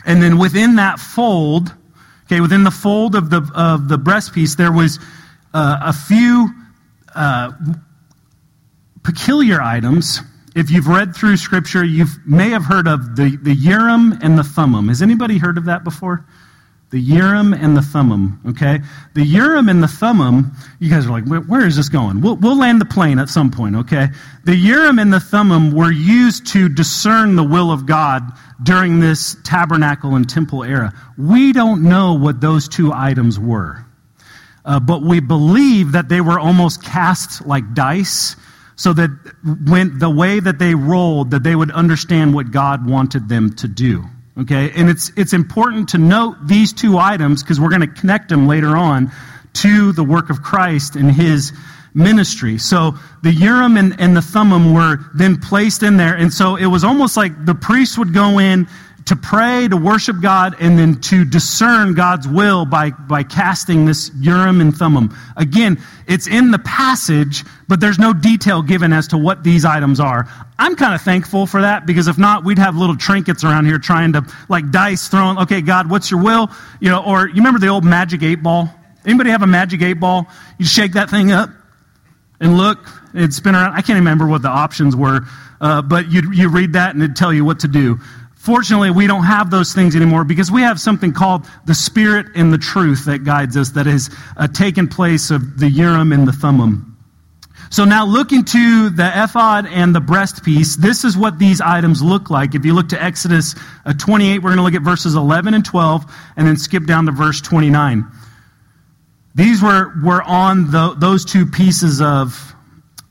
And 0.06 0.22
then 0.22 0.38
within 0.38 0.76
that 0.76 1.00
fold, 1.00 1.74
okay, 2.26 2.40
within 2.40 2.64
the 2.64 2.72
fold 2.72 3.16
of 3.16 3.32
the, 3.32 3.50
of 3.56 3.88
the 3.88 3.98
breastpiece, 3.98 4.56
there 4.58 4.72
was 4.72 5.00
uh, 5.56 5.80
a 5.82 5.94
few 5.94 6.50
uh, 7.16 7.52
peculiar 9.04 9.62
items. 9.62 10.22
If 10.56 10.70
you've 10.70 10.88
read 10.88 11.16
through 11.16 11.38
Scripture, 11.38 11.84
you 11.84 12.06
may 12.26 12.50
have 12.50 12.64
heard 12.64 12.88
of 12.88 13.16
the, 13.16 13.38
the 13.42 13.54
Urim 13.54 14.20
and 14.22 14.38
the 14.38 14.44
Thummim. 14.44 14.88
Has 14.90 15.02
anybody 15.02 15.38
heard 15.38 15.58
of 15.58 15.66
that 15.66 15.84
before? 15.84 16.26
The 16.92 17.00
Urim 17.00 17.54
and 17.56 17.76
the 17.76 17.82
Thummim, 17.82 18.40
okay? 18.50 18.82
The 19.16 19.24
Urim 19.24 19.68
and 19.68 19.82
the 19.82 19.88
Thummim, 19.88 20.52
you 20.80 20.92
guys 20.92 21.08
are 21.08 21.10
like, 21.10 21.26
where, 21.26 21.40
where 21.40 21.66
is 21.66 21.76
this 21.76 21.90
going? 21.90 22.22
We'll, 22.22 22.36
we'll 22.36 22.56
land 22.56 22.80
the 22.80 22.86
plane 22.86 23.18
at 23.18 23.30
some 23.30 23.50
point, 23.50 23.76
okay? 23.78 24.10
The 24.44 24.56
Urim 24.56 25.00
and 25.00 25.12
the 25.12 25.20
Thummim 25.20 25.72
were 25.72 25.92
used 25.92 26.46
to 26.50 26.70
discern 26.70 27.36
the 27.36 27.44
will 27.44 27.72
of 27.72 27.88
God 27.88 28.22
during 28.62 29.00
this 29.00 29.36
tabernacle 29.44 30.16
and 30.16 30.30
temple 30.30 30.64
era. 30.64 30.94
We 31.18 31.52
don't 31.52 31.82
know 31.82 32.14
what 32.14 32.40
those 32.42 32.68
two 32.68 32.94
items 32.94 33.40
were. 33.40 33.84
Uh, 34.66 34.80
but 34.80 35.02
we 35.02 35.20
believe 35.20 35.92
that 35.92 36.08
they 36.10 36.22
were 36.22 36.40
almost 36.40 36.84
cast 36.84 37.46
like 37.46 37.74
dice 37.74 38.36
so 38.76 38.94
that 38.94 39.10
when 39.66 40.00
the 40.00 40.10
way 40.10 40.40
that 40.40 40.58
they 40.58 40.74
rolled 40.74 41.32
that 41.32 41.44
they 41.44 41.56
would 41.56 41.70
understand 41.72 42.34
what 42.34 42.50
god 42.50 42.88
wanted 42.90 43.30
them 43.30 43.54
to 43.54 43.68
do 43.68 44.04
okay? 44.38 44.72
And 44.76 44.90
it's 44.90 45.12
it's 45.16 45.34
important 45.34 45.90
to 45.90 45.98
note 45.98 46.36
these 46.46 46.74
two 46.74 46.98
items 46.98 47.44
because 47.44 47.60
we're 47.60 47.70
going 47.70 47.82
to 47.82 47.88
connect 47.88 48.30
them 48.30 48.48
later 48.48 48.76
on 48.76 49.12
to 49.54 49.92
the 49.92 50.04
work 50.04 50.30
of 50.30 50.42
christ 50.42 50.96
and 50.96 51.12
his 51.12 51.54
ministry. 51.94 52.58
So 52.58 52.98
the 53.22 53.32
urim 53.32 53.78
and, 53.78 54.00
and 54.00 54.18
the 54.18 54.22
thummim 54.22 54.74
were 54.74 54.98
then 55.14 55.40
placed 55.40 55.84
in 55.84 55.98
there 55.98 56.16
and 56.16 56.34
so 56.34 56.56
it 56.56 56.66
was 56.66 56.84
almost 56.84 57.16
like 57.18 57.46
the 57.46 57.56
priest 57.56 57.98
would 57.98 58.14
go 58.14 58.40
in 58.40 58.68
to 59.06 59.16
pray, 59.16 59.68
to 59.68 59.76
worship 59.76 60.22
God, 60.22 60.56
and 60.60 60.80
then 60.80 61.00
to 61.02 61.26
discern 61.26 61.94
God's 61.94 62.28
will 62.28 62.66
by, 62.66 62.92
by 62.92 63.24
casting 63.24 63.86
this 63.86 64.12
Urim 64.20 64.62
and 64.62 64.76
Thummim. 64.76 65.16
Again, 65.36 65.82
it's 66.08 66.28
in 66.28 66.52
the 66.52 66.60
passage, 66.60 67.44
but 67.68 67.80
there's 67.80 68.00
no 68.00 68.14
detail 68.14 68.62
given 68.62 68.94
as 68.94 69.08
to 69.10 69.18
what 69.18 69.44
these 69.44 69.66
items 69.66 70.00
are. 70.00 70.28
I'm 70.58 70.76
kind 70.76 70.96
of 70.96 71.02
thankful 71.02 71.46
for 71.46 71.62
that 71.62 71.86
because 71.86 72.08
if 72.08 72.18
not, 72.18 72.46
we'd 72.46 72.60
have 72.60 72.76
little 72.78 72.96
trinkets 72.96 73.44
around 73.44 73.66
here 73.66 73.78
trying 73.78 74.14
to, 74.14 74.26
like 74.48 74.72
dice 74.72 75.08
throwing, 75.10 75.38
okay, 75.40 75.62
God, 75.62 75.90
what's 75.90 76.10
your 76.10 76.22
will? 76.22 76.50
You 76.80 76.90
know, 76.90 77.04
or 77.04 77.28
you 77.28 77.36
remember 77.36 77.60
the 77.60 77.68
old 77.68 77.84
magic 77.84 78.24
eight 78.24 78.42
ball? 78.42 78.70
Anybody 79.06 79.32
have 79.32 79.42
a 79.42 79.48
magic 79.48 79.82
eight 79.82 80.00
ball? 80.00 80.28
You 80.58 80.66
shake 80.66 80.94
that 80.94 81.10
thing 81.10 81.32
up 81.32 81.50
and 82.40 82.58
look, 82.58 82.80
it'd 83.14 83.34
spin 83.34 83.56
around. 83.56 83.74
I 83.74 83.82
can't 83.82 83.98
remember 83.98 84.28
what 84.28 84.42
the 84.42 84.50
options 84.50 84.96
were, 84.96 85.22
uh, 85.62 85.82
but 85.82 86.12
you 86.12 86.32
you 86.34 86.50
read 86.50 86.74
that 86.74 86.94
and 86.94 87.02
it'd 87.02 87.16
tell 87.16 87.34
you 87.34 87.46
what 87.46 87.62
to 87.62 87.68
do. 87.68 88.00
Fortunately, 88.44 88.92
we 88.92 89.08
don't 89.08 89.24
have 89.24 89.52
those 89.52 89.72
things 89.72 89.96
anymore 89.96 90.26
because 90.26 90.52
we 90.52 90.64
have 90.64 90.78
something 90.78 91.14
called 91.14 91.46
the 91.64 91.74
Spirit 91.74 92.26
and 92.36 92.52
the 92.52 92.58
truth 92.58 93.06
that 93.06 93.20
guides 93.20 93.56
us, 93.56 93.70
that 93.70 93.86
has 93.86 94.14
uh, 94.36 94.50
taken 94.50 94.86
place 94.86 95.32
of 95.32 95.58
the 95.58 95.70
Urim 95.70 96.12
and 96.12 96.28
the 96.28 96.34
Thummim. 96.34 96.98
So 97.70 97.86
now 97.86 98.06
looking 98.06 98.44
to 98.44 98.90
the 98.90 99.10
ephod 99.24 99.66
and 99.68 99.96
the 99.96 100.02
breastpiece, 100.02 100.76
this 100.76 101.06
is 101.06 101.16
what 101.16 101.40
these 101.40 101.62
items 101.62 102.04
look 102.04 102.30
like. 102.30 102.54
If 102.54 102.66
you 102.66 102.74
look 102.74 102.90
to 102.90 103.02
Exodus 103.02 103.56
uh, 103.86 103.94
28, 103.94 104.40
we're 104.40 104.50
going 104.50 104.58
to 104.58 104.64
look 104.64 104.74
at 104.74 104.82
verses 104.82 105.16
11 105.16 105.54
and 105.54 105.64
12, 105.64 106.04
and 106.36 106.46
then 106.46 106.58
skip 106.58 106.86
down 106.86 107.06
to 107.06 107.14
verse 107.14 107.40
29. 107.40 108.06
These 109.36 109.64
were, 109.64 109.94
were 110.04 110.22
on 110.22 110.70
the, 110.70 110.96
those 110.98 111.24
two 111.24 111.46
pieces 111.46 112.02
of 112.02 112.54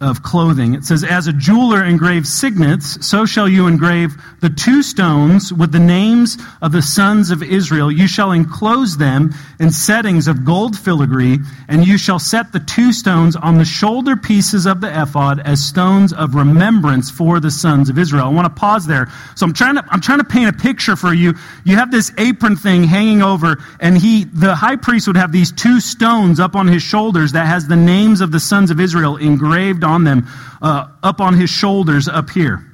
of 0.03 0.23
clothing. 0.23 0.75
It 0.75 0.85
says, 0.85 1.05
As 1.05 1.27
a 1.27 1.33
jeweler 1.33 1.85
engraves 1.85 2.33
signets, 2.33 3.07
so 3.07 3.25
shall 3.25 3.49
you 3.49 3.67
engrave 3.67 4.17
the 4.41 4.51
two 4.51 4.83
stones 4.83 5.53
with 5.53 5.71
the 5.71 5.79
names 5.79 6.37
of 6.61 6.73
the 6.73 6.83
sons 6.83 7.31
of 7.31 7.43
Israel. 7.43 7.91
You 7.91 8.09
shall 8.09 8.33
enclose 8.33 8.97
them 8.97 9.33
in 9.61 9.71
settings 9.71 10.27
of 10.27 10.45
gold 10.45 10.77
filigree, 10.77 11.39
and 11.69 11.87
you 11.87 11.97
shall 11.97 12.19
set 12.19 12.53
the 12.53 12.59
two 12.59 12.93
stones 12.93 13.37
on 13.37 13.59
the 13.59 13.65
shoulder 13.65 14.17
pieces 14.17 14.67
of 14.67 14.81
the 14.81 15.03
ephod 15.03 15.41
as 15.41 15.65
stones 15.65 16.13
of 16.13 16.35
remembrance 16.35 17.11
for 17.11 17.39
the 17.39 17.51
sons 17.51 17.89
of 17.89 17.99
Israel. 17.99 18.27
I 18.27 18.31
want 18.31 18.53
to 18.53 18.61
pause 18.61 18.87
there. 18.87 19.09
So 19.37 19.47
I'm 19.47 19.53
trying 19.53 19.77
to, 19.77 19.85
I'm 19.91 20.01
trying 20.01 20.19
to 20.19 20.25
paint 20.25 20.49
a 20.49 20.53
picture 20.53 20.97
for 20.97 21.15
you. 21.15 21.35
You 21.65 21.77
have 21.77 21.93
this 21.93 22.13
apron 22.19 22.57
thing 22.57 22.83
hanging 22.83 23.23
over, 23.23 23.63
and 23.79 23.97
he, 23.97 24.25
the 24.25 24.57
high 24.57 24.77
priest 24.77 25.07
would 25.07 25.17
have 25.17 25.31
these 25.31 25.53
two 25.53 25.79
stones 25.81 26.41
up 26.41 26.57
on 26.57 26.67
his 26.67 26.83
shoulders 26.83 27.31
that 27.33 27.47
has 27.47 27.69
the 27.69 27.77
names 27.77 28.21
of 28.21 28.33
the 28.33 28.41
sons 28.41 28.73
of 28.73 28.81
Israel 28.81 29.17
engraved 29.19 29.85
on 29.85 29.92
on 29.93 30.05
them, 30.05 30.27
uh, 30.61 30.89
up 31.03 31.21
on 31.21 31.35
his 31.35 31.51
shoulders 31.51 32.09
up 32.09 32.31
here. 32.31 32.65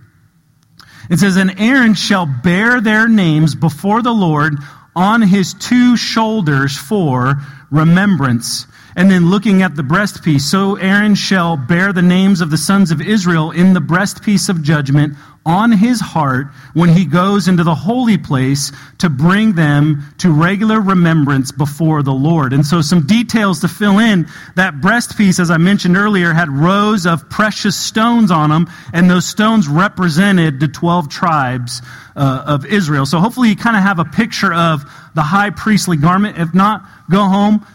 It 1.10 1.18
says, 1.18 1.36
And 1.36 1.58
Aaron 1.58 1.94
shall 1.94 2.26
bear 2.26 2.80
their 2.80 3.08
names 3.08 3.54
before 3.54 4.02
the 4.02 4.12
Lord 4.12 4.54
on 4.94 5.22
his 5.22 5.54
two 5.54 5.96
shoulders 5.96 6.76
for 6.76 7.36
remembrance. 7.70 8.66
And 8.96 9.10
then 9.10 9.30
looking 9.30 9.62
at 9.62 9.76
the 9.76 9.82
breastpiece, 9.82 10.40
so 10.40 10.74
Aaron 10.74 11.14
shall 11.14 11.56
bear 11.56 11.92
the 11.92 12.02
names 12.02 12.40
of 12.40 12.50
the 12.50 12.58
sons 12.58 12.90
of 12.90 13.00
Israel 13.00 13.52
in 13.52 13.72
the 13.72 13.80
breastpiece 13.80 14.48
of 14.48 14.62
judgment 14.62 15.14
on 15.48 15.72
his 15.72 15.98
heart 15.98 16.48
when 16.74 16.90
he 16.90 17.06
goes 17.06 17.48
into 17.48 17.64
the 17.64 17.74
holy 17.74 18.18
place 18.18 18.70
to 18.98 19.08
bring 19.08 19.54
them 19.54 20.04
to 20.18 20.30
regular 20.30 20.78
remembrance 20.78 21.50
before 21.50 22.02
the 22.02 22.12
Lord. 22.12 22.52
And 22.52 22.64
so, 22.64 22.82
some 22.82 23.06
details 23.06 23.60
to 23.60 23.68
fill 23.68 23.98
in 23.98 24.28
that 24.56 24.74
breastpiece, 24.74 25.40
as 25.40 25.50
I 25.50 25.56
mentioned 25.56 25.96
earlier, 25.96 26.34
had 26.34 26.50
rows 26.50 27.06
of 27.06 27.28
precious 27.30 27.76
stones 27.76 28.30
on 28.30 28.50
them, 28.50 28.70
and 28.92 29.08
those 29.08 29.24
stones 29.24 29.68
represented 29.68 30.60
the 30.60 30.68
12 30.68 31.08
tribes 31.08 31.80
uh, 32.14 32.44
of 32.46 32.66
Israel. 32.66 33.06
So, 33.06 33.18
hopefully, 33.18 33.48
you 33.48 33.56
kind 33.56 33.76
of 33.76 33.82
have 33.82 33.98
a 33.98 34.04
picture 34.04 34.52
of 34.52 34.84
the 35.14 35.22
high 35.22 35.50
priestly 35.50 35.96
garment. 35.96 36.36
If 36.36 36.52
not, 36.52 36.86
go 37.10 37.24
home, 37.24 37.66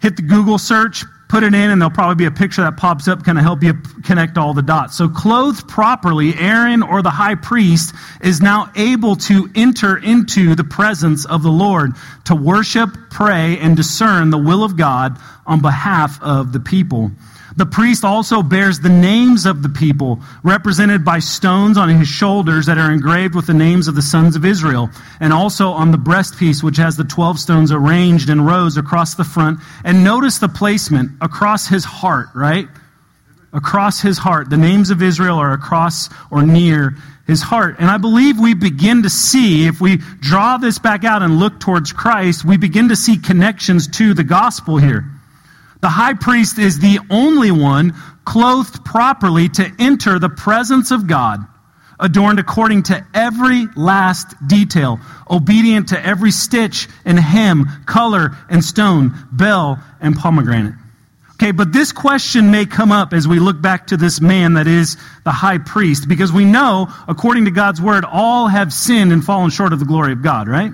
hit 0.00 0.16
the 0.16 0.22
Google 0.22 0.58
search, 0.58 1.04
put 1.32 1.42
it 1.44 1.54
in, 1.54 1.70
and 1.70 1.80
there'll 1.80 1.94
probably 1.94 2.14
be 2.14 2.26
a 2.26 2.30
picture 2.30 2.60
that 2.60 2.76
pops 2.76 3.08
up, 3.08 3.24
kind 3.24 3.38
of 3.38 3.42
help 3.42 3.62
you 3.62 3.72
connect 4.04 4.36
all 4.36 4.52
the 4.52 4.60
dots. 4.60 4.98
So, 4.98 5.08
clothed 5.08 5.66
properly, 5.66 6.34
Aaron 6.34 6.82
or 6.82 7.00
the 7.00 7.08
high 7.08 7.36
priest 7.36 7.94
is 8.20 8.42
now 8.42 8.70
able 8.76 9.16
to 9.16 9.48
enter 9.54 9.96
into 9.96 10.54
the 10.54 10.62
presence 10.62 11.24
of 11.24 11.42
the 11.42 11.50
Lord 11.50 11.92
to 12.26 12.34
worship, 12.34 12.90
pray, 13.08 13.56
and 13.56 13.74
discern 13.74 14.28
the 14.28 14.36
will 14.36 14.62
of 14.62 14.76
God 14.76 15.18
on 15.46 15.62
behalf 15.62 16.22
of 16.22 16.52
the 16.52 16.60
people. 16.60 17.12
The 17.56 17.66
priest 17.66 18.04
also 18.04 18.42
bears 18.42 18.80
the 18.80 18.88
names 18.88 19.46
of 19.46 19.62
the 19.62 19.68
people, 19.68 20.20
represented 20.42 21.04
by 21.04 21.18
stones 21.18 21.76
on 21.76 21.88
his 21.88 22.08
shoulders 22.08 22.66
that 22.66 22.78
are 22.78 22.90
engraved 22.90 23.34
with 23.34 23.46
the 23.46 23.54
names 23.54 23.88
of 23.88 23.94
the 23.94 24.02
sons 24.02 24.36
of 24.36 24.44
Israel, 24.44 24.90
and 25.20 25.32
also 25.32 25.70
on 25.70 25.90
the 25.90 25.98
breastpiece, 25.98 26.62
which 26.62 26.78
has 26.78 26.96
the 26.96 27.04
12 27.04 27.38
stones 27.38 27.70
arranged 27.72 28.30
in 28.30 28.44
rows 28.44 28.76
across 28.76 29.14
the 29.14 29.24
front. 29.24 29.60
And 29.84 30.02
notice 30.04 30.38
the 30.38 30.48
placement 30.48 31.12
across 31.20 31.66
his 31.68 31.84
heart, 31.84 32.28
right? 32.34 32.68
Across 33.52 34.00
his 34.00 34.18
heart. 34.18 34.48
The 34.48 34.56
names 34.56 34.90
of 34.90 35.02
Israel 35.02 35.38
are 35.38 35.52
across 35.52 36.08
or 36.30 36.42
near 36.42 36.96
his 37.26 37.42
heart. 37.42 37.76
And 37.78 37.90
I 37.90 37.98
believe 37.98 38.40
we 38.40 38.54
begin 38.54 39.02
to 39.02 39.10
see, 39.10 39.66
if 39.66 39.80
we 39.80 39.98
draw 40.20 40.56
this 40.56 40.78
back 40.78 41.04
out 41.04 41.22
and 41.22 41.38
look 41.38 41.60
towards 41.60 41.92
Christ, 41.92 42.44
we 42.44 42.56
begin 42.56 42.88
to 42.88 42.96
see 42.96 43.18
connections 43.18 43.86
to 43.88 44.14
the 44.14 44.24
gospel 44.24 44.78
here. 44.78 45.04
The 45.82 45.88
high 45.88 46.14
priest 46.14 46.58
is 46.60 46.78
the 46.78 47.00
only 47.10 47.50
one 47.50 47.94
clothed 48.24 48.84
properly 48.84 49.48
to 49.48 49.70
enter 49.80 50.20
the 50.20 50.28
presence 50.28 50.92
of 50.92 51.08
God, 51.08 51.44
adorned 51.98 52.38
according 52.38 52.84
to 52.84 53.04
every 53.12 53.66
last 53.74 54.34
detail, 54.46 55.00
obedient 55.28 55.88
to 55.88 56.06
every 56.06 56.30
stitch 56.30 56.88
and 57.04 57.18
hem, 57.18 57.66
color 57.84 58.36
and 58.48 58.64
stone, 58.64 59.12
bell 59.32 59.82
and 60.00 60.14
pomegranate. 60.14 60.74
Okay, 61.32 61.50
but 61.50 61.72
this 61.72 61.90
question 61.90 62.52
may 62.52 62.64
come 62.64 62.92
up 62.92 63.12
as 63.12 63.26
we 63.26 63.40
look 63.40 63.60
back 63.60 63.88
to 63.88 63.96
this 63.96 64.20
man 64.20 64.54
that 64.54 64.68
is 64.68 64.96
the 65.24 65.32
high 65.32 65.58
priest, 65.58 66.08
because 66.08 66.30
we 66.30 66.44
know, 66.44 66.86
according 67.08 67.46
to 67.46 67.50
God's 67.50 67.82
word, 67.82 68.04
all 68.04 68.46
have 68.46 68.72
sinned 68.72 69.12
and 69.12 69.24
fallen 69.24 69.50
short 69.50 69.72
of 69.72 69.80
the 69.80 69.84
glory 69.84 70.12
of 70.12 70.22
God, 70.22 70.46
right? 70.46 70.72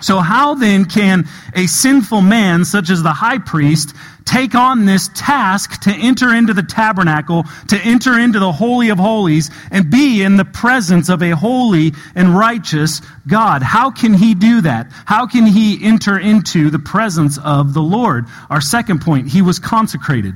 So, 0.00 0.20
how 0.20 0.54
then 0.54 0.84
can 0.84 1.26
a 1.54 1.66
sinful 1.66 2.22
man, 2.22 2.64
such 2.64 2.88
as 2.88 3.02
the 3.02 3.12
high 3.12 3.38
priest, 3.38 3.94
take 4.24 4.54
on 4.54 4.84
this 4.84 5.10
task 5.14 5.80
to 5.80 5.90
enter 5.90 6.32
into 6.34 6.54
the 6.54 6.62
tabernacle, 6.62 7.44
to 7.68 7.76
enter 7.78 8.16
into 8.18 8.38
the 8.38 8.52
Holy 8.52 8.90
of 8.90 8.98
Holies, 8.98 9.50
and 9.72 9.90
be 9.90 10.22
in 10.22 10.36
the 10.36 10.44
presence 10.44 11.08
of 11.08 11.20
a 11.22 11.30
holy 11.30 11.94
and 12.14 12.36
righteous 12.36 13.02
God? 13.26 13.62
How 13.62 13.90
can 13.90 14.14
he 14.14 14.34
do 14.34 14.60
that? 14.60 14.86
How 15.04 15.26
can 15.26 15.46
he 15.46 15.84
enter 15.84 16.16
into 16.16 16.70
the 16.70 16.78
presence 16.78 17.36
of 17.38 17.74
the 17.74 17.82
Lord? 17.82 18.26
Our 18.50 18.60
second 18.60 19.00
point, 19.00 19.28
he 19.28 19.42
was 19.42 19.58
consecrated. 19.58 20.34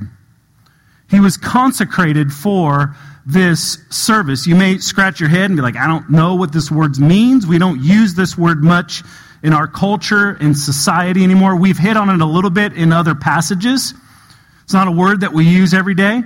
He 1.09 1.21
was 1.21 1.37
consecrated 1.37 2.33
for 2.33 2.95
this 3.25 3.77
service. 3.89 4.45
You 4.45 4.55
may 4.55 4.79
scratch 4.79 5.21
your 5.21 5.29
head 5.29 5.45
and 5.45 5.55
be 5.55 5.61
like, 5.61 5.77
I 5.77 5.87
don't 5.87 6.09
know 6.09 6.35
what 6.35 6.51
this 6.51 6.69
word 6.69 6.97
means. 6.97 7.47
We 7.47 7.59
don't 7.59 7.81
use 7.81 8.15
this 8.15 8.37
word 8.37 8.61
much 8.61 9.03
in 9.43 9.53
our 9.53 9.67
culture, 9.67 10.35
in 10.39 10.55
society 10.55 11.23
anymore. 11.23 11.55
We've 11.57 11.77
hit 11.77 11.97
on 11.97 12.09
it 12.09 12.21
a 12.21 12.25
little 12.25 12.49
bit 12.49 12.73
in 12.73 12.93
other 12.93 13.13
passages. 13.13 13.93
It's 14.63 14.73
not 14.73 14.87
a 14.87 14.91
word 14.91 15.21
that 15.21 15.33
we 15.33 15.45
use 15.45 15.73
every 15.73 15.93
day. 15.93 16.23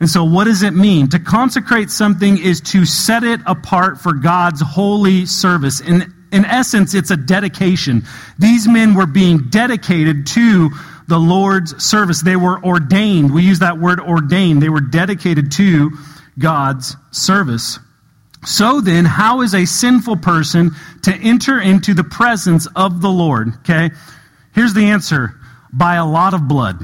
And 0.00 0.08
so, 0.08 0.22
what 0.22 0.44
does 0.44 0.62
it 0.62 0.74
mean? 0.74 1.08
To 1.08 1.18
consecrate 1.18 1.90
something 1.90 2.38
is 2.38 2.60
to 2.60 2.84
set 2.84 3.24
it 3.24 3.40
apart 3.46 3.98
for 3.98 4.12
God's 4.12 4.60
holy 4.60 5.26
service. 5.26 5.80
In, 5.80 6.14
in 6.30 6.44
essence, 6.44 6.94
it's 6.94 7.10
a 7.10 7.16
dedication. 7.16 8.04
These 8.38 8.68
men 8.68 8.94
were 8.94 9.06
being 9.06 9.48
dedicated 9.48 10.26
to 10.28 10.70
the 11.08 11.18
Lord's 11.18 11.82
service. 11.82 12.22
They 12.22 12.36
were 12.36 12.62
ordained. 12.62 13.32
We 13.32 13.42
use 13.42 13.58
that 13.60 13.78
word 13.78 13.98
ordained. 13.98 14.62
They 14.62 14.68
were 14.68 14.82
dedicated 14.82 15.50
to 15.52 15.90
God's 16.38 16.94
service. 17.10 17.80
So 18.46 18.80
then, 18.80 19.04
how 19.04 19.42
is 19.42 19.54
a 19.54 19.64
sinful 19.64 20.18
person 20.18 20.70
to 21.02 21.12
enter 21.12 21.60
into 21.60 21.94
the 21.94 22.04
presence 22.04 22.66
of 22.76 23.00
the 23.00 23.10
Lord? 23.10 23.48
Okay, 23.58 23.90
here's 24.54 24.74
the 24.74 24.86
answer 24.86 25.34
by 25.72 25.96
a 25.96 26.06
lot 26.06 26.34
of 26.34 26.48
blood 26.48 26.80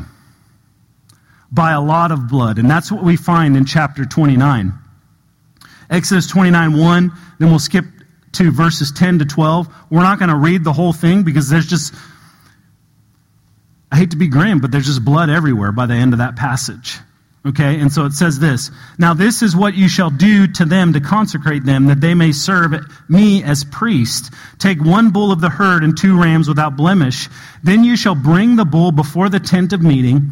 by 1.54 1.70
a 1.70 1.80
lot 1.80 2.10
of 2.10 2.28
blood. 2.28 2.58
And 2.58 2.68
that's 2.68 2.90
what 2.90 3.04
we 3.04 3.16
find 3.16 3.56
in 3.56 3.64
chapter 3.64 4.04
29. 4.04 4.72
Exodus 5.88 6.26
29 6.26 6.76
1, 6.78 7.12
then 7.38 7.50
we'll 7.50 7.58
skip 7.60 7.84
to 8.32 8.50
verses 8.50 8.90
10 8.90 9.20
to 9.20 9.24
12. 9.24 9.72
We're 9.90 10.02
not 10.02 10.18
going 10.18 10.30
to 10.30 10.36
read 10.36 10.64
the 10.64 10.72
whole 10.72 10.92
thing 10.92 11.22
because 11.22 11.48
there's 11.48 11.66
just, 11.66 11.94
I 13.92 13.96
hate 13.96 14.10
to 14.10 14.16
be 14.16 14.26
grim, 14.26 14.58
but 14.58 14.72
there's 14.72 14.86
just 14.86 15.04
blood 15.04 15.30
everywhere 15.30 15.70
by 15.70 15.86
the 15.86 15.94
end 15.94 16.12
of 16.12 16.18
that 16.18 16.34
passage. 16.34 16.98
Okay, 17.46 17.78
and 17.78 17.92
so 17.92 18.06
it 18.06 18.14
says 18.14 18.38
this 18.38 18.70
Now 18.98 19.12
this 19.12 19.42
is 19.42 19.54
what 19.54 19.74
you 19.74 19.86
shall 19.86 20.08
do 20.08 20.46
to 20.46 20.64
them 20.64 20.94
to 20.94 21.00
consecrate 21.00 21.64
them, 21.64 21.86
that 21.86 22.00
they 22.00 22.14
may 22.14 22.32
serve 22.32 22.72
me 23.08 23.42
as 23.42 23.64
priest. 23.64 24.32
Take 24.58 24.82
one 24.82 25.10
bull 25.10 25.30
of 25.30 25.42
the 25.42 25.50
herd 25.50 25.84
and 25.84 25.96
two 25.96 26.18
rams 26.18 26.48
without 26.48 26.76
blemish. 26.76 27.28
Then 27.62 27.84
you 27.84 27.96
shall 27.96 28.14
bring 28.14 28.56
the 28.56 28.64
bull 28.64 28.92
before 28.92 29.28
the 29.28 29.40
tent 29.40 29.74
of 29.74 29.82
meeting. 29.82 30.30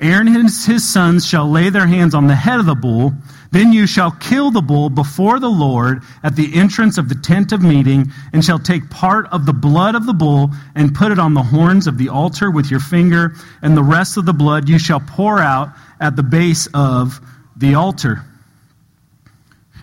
Aaron 0.00 0.28
and 0.28 0.48
his 0.48 0.88
sons 0.88 1.26
shall 1.26 1.50
lay 1.50 1.70
their 1.70 1.86
hands 1.86 2.14
on 2.14 2.28
the 2.28 2.34
head 2.34 2.60
of 2.60 2.66
the 2.66 2.74
bull. 2.74 3.14
Then 3.50 3.72
you 3.72 3.86
shall 3.86 4.10
kill 4.12 4.50
the 4.50 4.60
bull 4.60 4.90
before 4.90 5.40
the 5.40 5.48
Lord 5.48 6.02
at 6.22 6.36
the 6.36 6.54
entrance 6.54 6.98
of 6.98 7.08
the 7.08 7.16
tent 7.16 7.50
of 7.52 7.62
meeting, 7.62 8.12
and 8.32 8.44
shall 8.44 8.58
take 8.58 8.90
part 8.90 9.26
of 9.32 9.46
the 9.46 9.52
blood 9.52 9.94
of 9.94 10.06
the 10.06 10.12
bull 10.12 10.50
and 10.74 10.94
put 10.94 11.10
it 11.10 11.18
on 11.18 11.34
the 11.34 11.42
horns 11.42 11.86
of 11.86 11.98
the 11.98 12.10
altar 12.10 12.50
with 12.50 12.70
your 12.70 12.80
finger, 12.80 13.34
and 13.62 13.76
the 13.76 13.82
rest 13.82 14.16
of 14.16 14.26
the 14.26 14.32
blood 14.32 14.68
you 14.68 14.78
shall 14.78 15.00
pour 15.00 15.40
out 15.40 15.70
at 16.00 16.16
the 16.16 16.22
base 16.22 16.68
of 16.74 17.20
the 17.56 17.74
altar. 17.74 18.24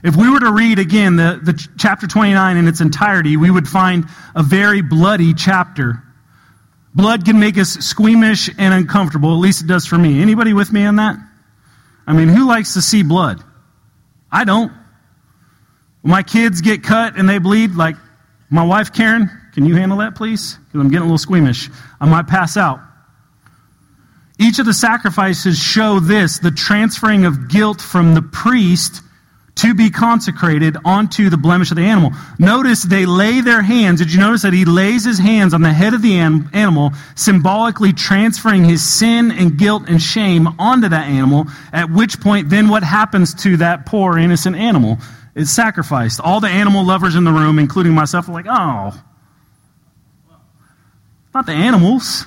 If 0.04 0.16
we 0.16 0.30
were 0.30 0.40
to 0.40 0.52
read 0.52 0.78
again 0.78 1.16
the, 1.16 1.40
the 1.42 1.68
chapter 1.78 2.06
29 2.06 2.58
in 2.58 2.68
its 2.68 2.80
entirety, 2.80 3.38
we 3.38 3.50
would 3.50 3.68
find 3.68 4.06
a 4.36 4.44
very 4.44 4.82
bloody 4.82 5.34
chapter. 5.34 6.04
Blood 6.94 7.26
can 7.26 7.40
make 7.40 7.58
us 7.58 7.72
squeamish 7.72 8.50
and 8.58 8.74
uncomfortable. 8.74 9.32
At 9.32 9.40
least 9.40 9.64
it 9.64 9.68
does 9.68 9.86
for 9.86 9.98
me. 9.98 10.22
Anybody 10.22 10.54
with 10.54 10.72
me 10.72 10.86
on 10.86 10.98
that? 10.98 11.18
I 12.06 12.14
mean, 12.14 12.28
who 12.28 12.48
likes 12.48 12.76
to 12.76 12.82
see 12.82 13.04
blood? 13.04 13.44
I 14.32 14.44
don't. 14.44 14.72
When 16.02 16.12
my 16.12 16.22
kids 16.22 16.62
get 16.62 16.84
cut 16.84 17.18
and 17.18 17.28
they 17.28 17.40
bleed, 17.40 17.74
like 17.74 17.96
my 18.50 18.64
wife 18.64 18.94
Karen, 18.94 19.30
can 19.54 19.66
you 19.66 19.76
handle 19.76 19.98
that, 19.98 20.16
please? 20.16 20.56
Because 20.56 20.82
I'm 20.82 20.90
getting 20.90 21.04
a 21.04 21.06
little 21.06 21.18
squeamish. 21.18 21.70
I 22.00 22.06
might 22.06 22.28
pass 22.28 22.58
out. 22.58 22.80
Each 24.38 24.60
of 24.60 24.66
the 24.66 24.74
sacrifices 24.74 25.58
show 25.58 26.00
this 26.00 26.40
the 26.40 26.52
transferring 26.52 27.26
of 27.26 27.48
guilt 27.48 27.82
from 27.82 28.14
the 28.14 28.22
priest 28.22 29.02
to 29.56 29.74
be 29.74 29.90
consecrated 29.90 30.76
onto 30.84 31.30
the 31.30 31.38
blemish 31.38 31.72
of 31.72 31.78
the 31.78 31.84
animal. 31.84 32.12
Notice 32.38 32.84
they 32.84 33.06
lay 33.06 33.40
their 33.40 33.62
hands. 33.62 34.00
Did 34.00 34.12
you 34.12 34.20
notice 34.20 34.42
that 34.42 34.52
he 34.52 34.66
lays 34.66 35.06
his 35.06 35.18
hands 35.18 35.54
on 35.54 35.62
the 35.62 35.72
head 35.72 35.94
of 35.94 36.02
the 36.02 36.18
animal, 36.18 36.92
symbolically 37.16 37.94
transferring 37.94 38.66
his 38.66 38.84
sin 38.84 39.32
and 39.32 39.58
guilt 39.58 39.84
and 39.88 40.02
shame 40.02 40.48
onto 40.60 40.90
that 40.90 41.08
animal? 41.08 41.46
At 41.72 41.90
which 41.90 42.20
point, 42.20 42.50
then 42.50 42.68
what 42.68 42.84
happens 42.84 43.34
to 43.44 43.56
that 43.58 43.86
poor 43.86 44.18
innocent 44.18 44.58
animal? 44.58 44.98
It's 45.36 45.52
sacrificed. 45.52 46.20
All 46.20 46.42
the 46.42 46.50
animal 46.50 46.86
lovers 46.86 47.16
in 47.16 47.24
the 47.24 47.32
room, 47.32 47.58
including 47.58 47.94
myself, 47.94 48.28
are 48.28 48.34
like, 48.34 48.48
oh, 48.50 49.02
not 51.34 51.46
the 51.46 51.54
animals. 51.54 52.26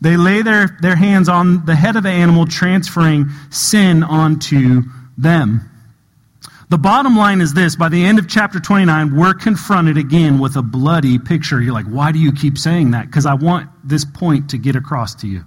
They 0.00 0.16
lay 0.16 0.42
their, 0.42 0.78
their 0.80 0.96
hands 0.96 1.28
on 1.28 1.64
the 1.66 1.76
head 1.76 1.96
of 1.96 2.02
the 2.02 2.10
animal, 2.10 2.46
transferring 2.46 3.28
sin 3.50 4.02
onto 4.02 4.82
them. 5.18 5.70
The 6.70 6.78
bottom 6.78 7.16
line 7.16 7.40
is 7.40 7.52
this 7.52 7.74
by 7.74 7.88
the 7.88 8.04
end 8.04 8.18
of 8.18 8.28
chapter 8.28 8.60
29, 8.60 9.16
we're 9.16 9.34
confronted 9.34 9.98
again 9.98 10.38
with 10.38 10.56
a 10.56 10.62
bloody 10.62 11.18
picture. 11.18 11.60
You're 11.60 11.74
like, 11.74 11.86
why 11.86 12.12
do 12.12 12.18
you 12.18 12.32
keep 12.32 12.56
saying 12.56 12.92
that? 12.92 13.06
Because 13.06 13.26
I 13.26 13.34
want 13.34 13.68
this 13.84 14.04
point 14.04 14.50
to 14.50 14.58
get 14.58 14.76
across 14.76 15.16
to 15.16 15.26
you. 15.26 15.44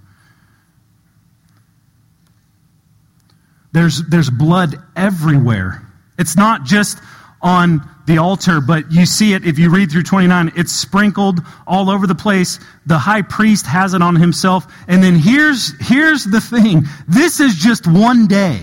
There's, 3.72 4.02
there's 4.04 4.30
blood 4.30 4.76
everywhere. 4.94 5.82
It's 6.18 6.36
not 6.36 6.64
just 6.64 6.98
on 7.44 7.88
the 8.06 8.18
altar, 8.18 8.60
but 8.60 8.90
you 8.90 9.06
see 9.06 9.34
it 9.34 9.46
if 9.46 9.58
you 9.58 9.70
read 9.70 9.92
through 9.92 10.02
29. 10.02 10.52
It's 10.56 10.72
sprinkled 10.72 11.40
all 11.66 11.90
over 11.90 12.06
the 12.06 12.14
place. 12.14 12.58
The 12.86 12.98
high 12.98 13.22
priest 13.22 13.66
has 13.66 13.94
it 13.94 14.02
on 14.02 14.16
himself. 14.16 14.66
And 14.88 15.02
then 15.02 15.14
here's, 15.14 15.72
here's 15.86 16.24
the 16.24 16.40
thing 16.40 16.84
this 17.06 17.40
is 17.40 17.54
just 17.54 17.86
one 17.86 18.26
day. 18.26 18.62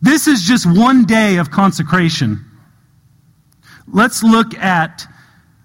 This 0.00 0.28
is 0.28 0.42
just 0.42 0.64
one 0.64 1.04
day 1.04 1.36
of 1.36 1.50
consecration. 1.50 2.44
Let's 3.88 4.22
look 4.22 4.54
at 4.56 5.06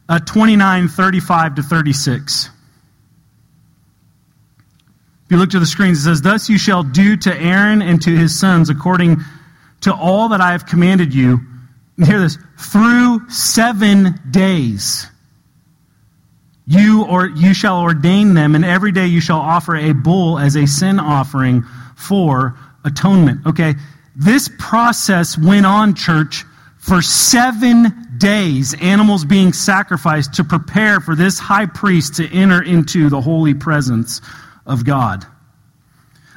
uh, 0.09 0.19
29, 0.19 0.87
35 0.87 1.55
to 1.55 1.63
36. 1.63 2.49
If 5.25 5.31
you 5.31 5.37
look 5.37 5.51
to 5.51 5.59
the 5.59 5.65
screens, 5.65 5.99
it 5.99 6.03
says, 6.03 6.21
Thus 6.21 6.49
you 6.49 6.57
shall 6.57 6.83
do 6.83 7.15
to 7.17 7.35
Aaron 7.35 7.81
and 7.81 8.01
to 8.01 8.15
his 8.15 8.37
sons 8.37 8.69
according 8.69 9.17
to 9.81 9.93
all 9.93 10.29
that 10.29 10.41
I 10.41 10.51
have 10.51 10.65
commanded 10.65 11.13
you. 11.13 11.39
Hear 11.97 12.19
this 12.19 12.37
through 12.57 13.29
seven 13.29 14.19
days. 14.31 15.07
You 16.65 17.05
or 17.05 17.27
you 17.27 17.53
shall 17.53 17.81
ordain 17.81 18.33
them, 18.33 18.55
and 18.55 18.63
every 18.63 18.91
day 18.91 19.07
you 19.07 19.21
shall 19.21 19.39
offer 19.39 19.75
a 19.75 19.91
bull 19.93 20.39
as 20.39 20.55
a 20.55 20.65
sin 20.65 20.99
offering 20.99 21.63
for 21.95 22.57
atonement. 22.85 23.45
Okay, 23.45 23.75
this 24.15 24.49
process 24.59 25.37
went 25.37 25.65
on, 25.65 25.93
church, 25.93 26.45
for 26.77 27.01
seven 27.01 28.15
days, 28.17 28.75
animals 28.81 29.25
being 29.25 29.53
sacrificed 29.53 30.33
to 30.35 30.43
prepare 30.43 30.99
for 30.99 31.15
this 31.15 31.39
high 31.39 31.65
priest 31.65 32.15
to 32.15 32.27
enter 32.29 32.61
into 32.61 33.09
the 33.09 33.21
holy 33.21 33.53
presence 33.53 34.21
of 34.65 34.85
God. 34.85 35.25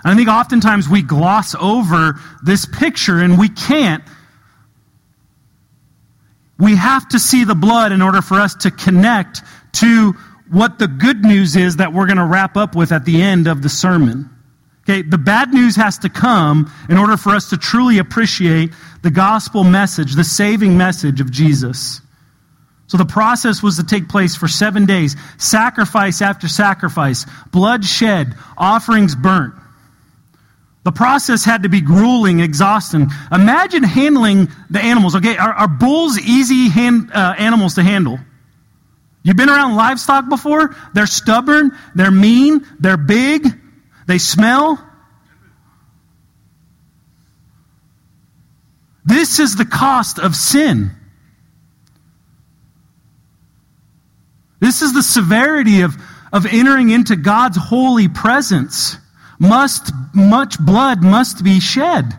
I 0.05 0.15
think 0.15 0.29
oftentimes 0.29 0.89
we 0.89 1.03
gloss 1.03 1.55
over 1.57 2.21
this 2.43 2.67
picture, 2.67 3.19
and 3.21 3.39
we 3.39 3.49
can't. 3.49 4.05
We 6.59 6.77
have 6.77 7.09
to 7.09 7.19
see 7.19 7.45
the 7.45 7.55
blood 7.55 7.93
in 7.93 8.01
order 8.03 8.23
for 8.23 8.41
us 8.41 8.55
to 8.57 8.71
connect 8.71 9.43
to 9.75 10.13
what 10.51 10.79
the 10.79 10.89
good 10.89 11.25
news 11.25 11.57
is 11.57 11.77
that 11.77 11.93
we're 11.93 12.07
going 12.07 12.17
to 12.19 12.25
wrap 12.25 12.57
up 12.57 12.75
with 12.75 12.93
at 12.93 13.05
the 13.05 13.21
end 13.21 13.47
of 13.47 13.63
the 13.63 13.69
sermon. 13.69 14.31
Okay, 14.89 15.03
the 15.03 15.19
bad 15.19 15.53
news 15.53 15.75
has 15.77 15.99
to 15.99 16.09
come 16.09 16.73
in 16.89 16.97
order 16.97 17.17
for 17.17 17.31
us 17.31 17.51
to 17.51 17.57
truly 17.57 17.99
appreciate 17.99 18.73
the 19.03 19.11
gospel 19.11 19.65
message, 19.65 20.15
the 20.15 20.25
saving 20.25 20.79
message 20.79 21.21
of 21.21 21.31
Jesus. 21.31 22.01
So 22.87 22.97
the 22.97 23.05
process 23.05 23.65
was 23.65 23.77
to 23.77 23.85
take 23.85 24.09
place 24.09 24.37
for 24.37 24.47
seven 24.47 24.87
days, 24.87 25.17
sacrifice 25.39 26.23
after 26.23 26.47
sacrifice, 26.47 27.27
blood 27.51 27.85
shed, 27.85 28.37
offerings 28.57 29.17
burnt. 29.17 29.55
The 30.87 30.93
process 30.93 31.45
had 31.45 31.65
to 31.65 31.69
be 31.69 31.81
grueling, 31.81 32.39
exhausting. 32.39 33.11
Imagine 33.33 33.83
handling 33.83 34.53
the 34.71 34.79
animals. 34.79 35.17
Okay, 35.17 35.37
are, 35.37 35.53
are 35.53 35.67
bulls 35.67 36.17
easy 36.17 36.69
hand, 36.69 37.11
uh, 37.13 37.35
animals 37.37 37.75
to 37.75 37.83
handle? 37.83 38.21
You've 39.25 39.37
been 39.37 39.49
around 39.49 39.75
livestock 39.75 40.29
before? 40.29 40.77
They're 40.95 41.09
stubborn, 41.09 41.77
they're 41.97 42.13
mean, 42.13 42.65
they're 42.79 42.97
big, 42.97 43.49
they 44.07 44.19
smell. 44.19 44.79
This 49.05 49.41
is 49.41 49.57
the 49.57 49.65
cost 49.65 50.21
of 50.21 50.37
sin. 50.37 50.93
This 54.61 54.83
is 54.83 54.95
the 54.95 55.03
severity 55.03 55.81
of, 55.81 55.97
of 56.33 56.47
entering 56.47 56.91
into 56.91 57.17
God's 57.17 57.57
holy 57.57 58.07
presence. 58.07 58.99
Must, 59.39 59.93
much 60.15 60.59
blood 60.59 61.03
must 61.03 61.45
be 61.45 61.61
shed. 61.61 62.17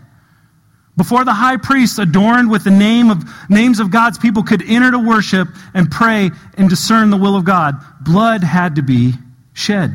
Before 0.95 1.23
the 1.23 1.33
high 1.33 1.57
priest, 1.57 1.99
adorned 1.99 2.49
with 2.49 2.63
the 2.63 2.71
name 2.71 3.11
of, 3.11 3.23
names 3.49 3.79
of 3.79 3.91
God's 3.91 4.17
people, 4.17 4.43
could 4.43 4.63
enter 4.67 4.91
to 4.91 4.99
worship 4.99 5.47
and 5.75 5.91
pray 5.91 6.31
and 6.57 6.69
discern 6.69 7.11
the 7.11 7.17
will 7.17 7.35
of 7.35 7.45
God, 7.45 7.75
blood 8.01 8.43
had 8.43 8.75
to 8.75 8.81
be 8.81 9.13
shed. 9.53 9.93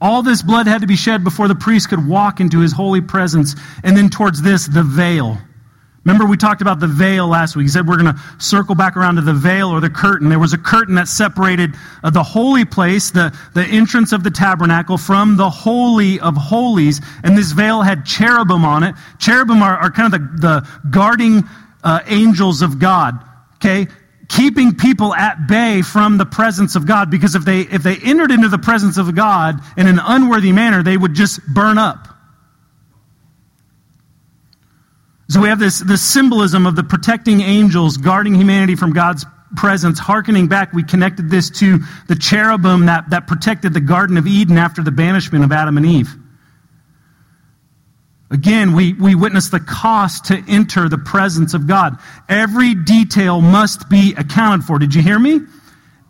All 0.00 0.22
this 0.22 0.42
blood 0.42 0.66
had 0.66 0.82
to 0.82 0.86
be 0.86 0.96
shed 0.96 1.24
before 1.24 1.48
the 1.48 1.54
priest 1.54 1.88
could 1.88 2.06
walk 2.06 2.40
into 2.40 2.60
his 2.60 2.72
holy 2.72 3.00
presence. 3.00 3.56
And 3.82 3.96
then 3.96 4.10
towards 4.10 4.42
this, 4.42 4.66
the 4.66 4.82
veil. 4.82 5.38
Remember, 6.06 6.24
we 6.24 6.36
talked 6.36 6.62
about 6.62 6.78
the 6.78 6.86
veil 6.86 7.26
last 7.26 7.56
week. 7.56 7.64
He 7.64 7.68
said 7.68 7.88
we're 7.88 8.00
going 8.00 8.14
to 8.14 8.20
circle 8.38 8.76
back 8.76 8.96
around 8.96 9.16
to 9.16 9.22
the 9.22 9.34
veil 9.34 9.70
or 9.70 9.80
the 9.80 9.90
curtain. 9.90 10.28
There 10.28 10.38
was 10.38 10.52
a 10.52 10.58
curtain 10.58 10.94
that 10.94 11.08
separated 11.08 11.74
uh, 12.04 12.10
the 12.10 12.22
holy 12.22 12.64
place, 12.64 13.10
the, 13.10 13.36
the 13.54 13.64
entrance 13.64 14.12
of 14.12 14.22
the 14.22 14.30
tabernacle, 14.30 14.98
from 14.98 15.36
the 15.36 15.50
Holy 15.50 16.20
of 16.20 16.36
Holies. 16.36 17.00
And 17.24 17.36
this 17.36 17.50
veil 17.50 17.82
had 17.82 18.06
cherubim 18.06 18.64
on 18.64 18.84
it. 18.84 18.94
Cherubim 19.18 19.64
are, 19.64 19.76
are 19.76 19.90
kind 19.90 20.14
of 20.14 20.20
the, 20.20 20.40
the 20.40 20.88
guarding 20.90 21.42
uh, 21.82 22.02
angels 22.06 22.62
of 22.62 22.78
God, 22.78 23.18
okay? 23.56 23.88
Keeping 24.28 24.76
people 24.76 25.12
at 25.12 25.48
bay 25.48 25.82
from 25.82 26.18
the 26.18 26.26
presence 26.26 26.76
of 26.76 26.86
God. 26.86 27.10
Because 27.10 27.34
if 27.34 27.44
they, 27.44 27.62
if 27.62 27.82
they 27.82 27.96
entered 27.96 28.30
into 28.30 28.48
the 28.48 28.58
presence 28.58 28.96
of 28.96 29.12
God 29.16 29.60
in 29.76 29.88
an 29.88 29.98
unworthy 30.00 30.52
manner, 30.52 30.84
they 30.84 30.96
would 30.96 31.14
just 31.14 31.44
burn 31.52 31.78
up. 31.78 32.15
So 35.28 35.40
we 35.40 35.48
have 35.48 35.58
this, 35.58 35.80
this 35.80 36.02
symbolism 36.02 36.66
of 36.66 36.76
the 36.76 36.84
protecting 36.84 37.40
angels 37.40 37.96
guarding 37.96 38.34
humanity 38.34 38.76
from 38.76 38.92
God's 38.92 39.26
presence. 39.56 39.98
Harkening 39.98 40.46
back, 40.46 40.72
we 40.72 40.84
connected 40.84 41.30
this 41.30 41.50
to 41.50 41.78
the 42.06 42.14
cherubim 42.14 42.86
that, 42.86 43.10
that 43.10 43.26
protected 43.26 43.74
the 43.74 43.80
Garden 43.80 44.16
of 44.16 44.26
Eden 44.26 44.56
after 44.56 44.82
the 44.82 44.92
banishment 44.92 45.44
of 45.44 45.50
Adam 45.50 45.76
and 45.76 45.86
Eve. 45.86 46.14
Again, 48.30 48.74
we, 48.74 48.92
we 48.94 49.14
witness 49.14 49.50
the 49.50 49.60
cost 49.60 50.26
to 50.26 50.42
enter 50.48 50.88
the 50.88 50.98
presence 50.98 51.54
of 51.54 51.66
God. 51.66 51.98
Every 52.28 52.74
detail 52.74 53.40
must 53.40 53.88
be 53.88 54.14
accounted 54.16 54.66
for. 54.66 54.78
Did 54.78 54.94
you 54.94 55.02
hear 55.02 55.18
me? 55.18 55.40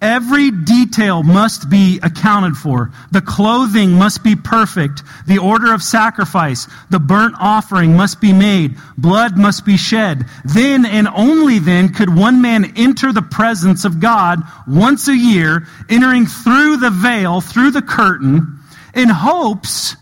Every 0.03 0.51
detail 0.51 1.23
must 1.23 1.71
be 1.71 1.99
accounted 2.03 2.55
for. 2.55 2.93
The 3.13 3.23
clothing 3.23 3.93
must 3.93 4.23
be 4.23 4.37
perfect. 4.37 5.03
The 5.27 5.39
order 5.39 5.73
of 5.73 5.83
sacrifice, 5.83 6.69
the 6.91 6.99
burnt 6.99 7.35
offering 7.41 7.97
must 7.97 8.21
be 8.21 8.35
made. 8.35 8.77
Blood 8.99 9.39
must 9.39 9.65
be 9.65 9.79
shed. 9.79 10.27
Then 10.45 10.85
and 10.85 11.09
only 11.09 11.59
then 11.61 11.95
could 11.95 12.15
one 12.15 12.43
man 12.43 12.75
enter 12.77 13.11
the 13.11 13.23
presence 13.23 13.87
of 13.87 13.99
God 13.99 14.43
once 14.69 15.09
a 15.09 15.17
year, 15.17 15.67
entering 15.89 16.27
through 16.27 16.77
the 16.77 16.91
veil, 16.91 17.41
through 17.41 17.71
the 17.71 17.83
curtain, 17.83 18.59
in 18.95 19.09
hopes. 19.09 19.97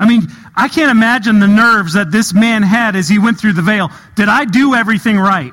I 0.00 0.08
mean, 0.08 0.26
I 0.56 0.66
can't 0.66 0.90
imagine 0.90 1.38
the 1.38 1.46
nerves 1.46 1.92
that 1.92 2.10
this 2.10 2.34
man 2.34 2.64
had 2.64 2.96
as 2.96 3.08
he 3.08 3.20
went 3.20 3.38
through 3.38 3.52
the 3.52 3.62
veil. 3.62 3.92
Did 4.16 4.28
I 4.28 4.44
do 4.44 4.74
everything 4.74 5.18
right? 5.18 5.52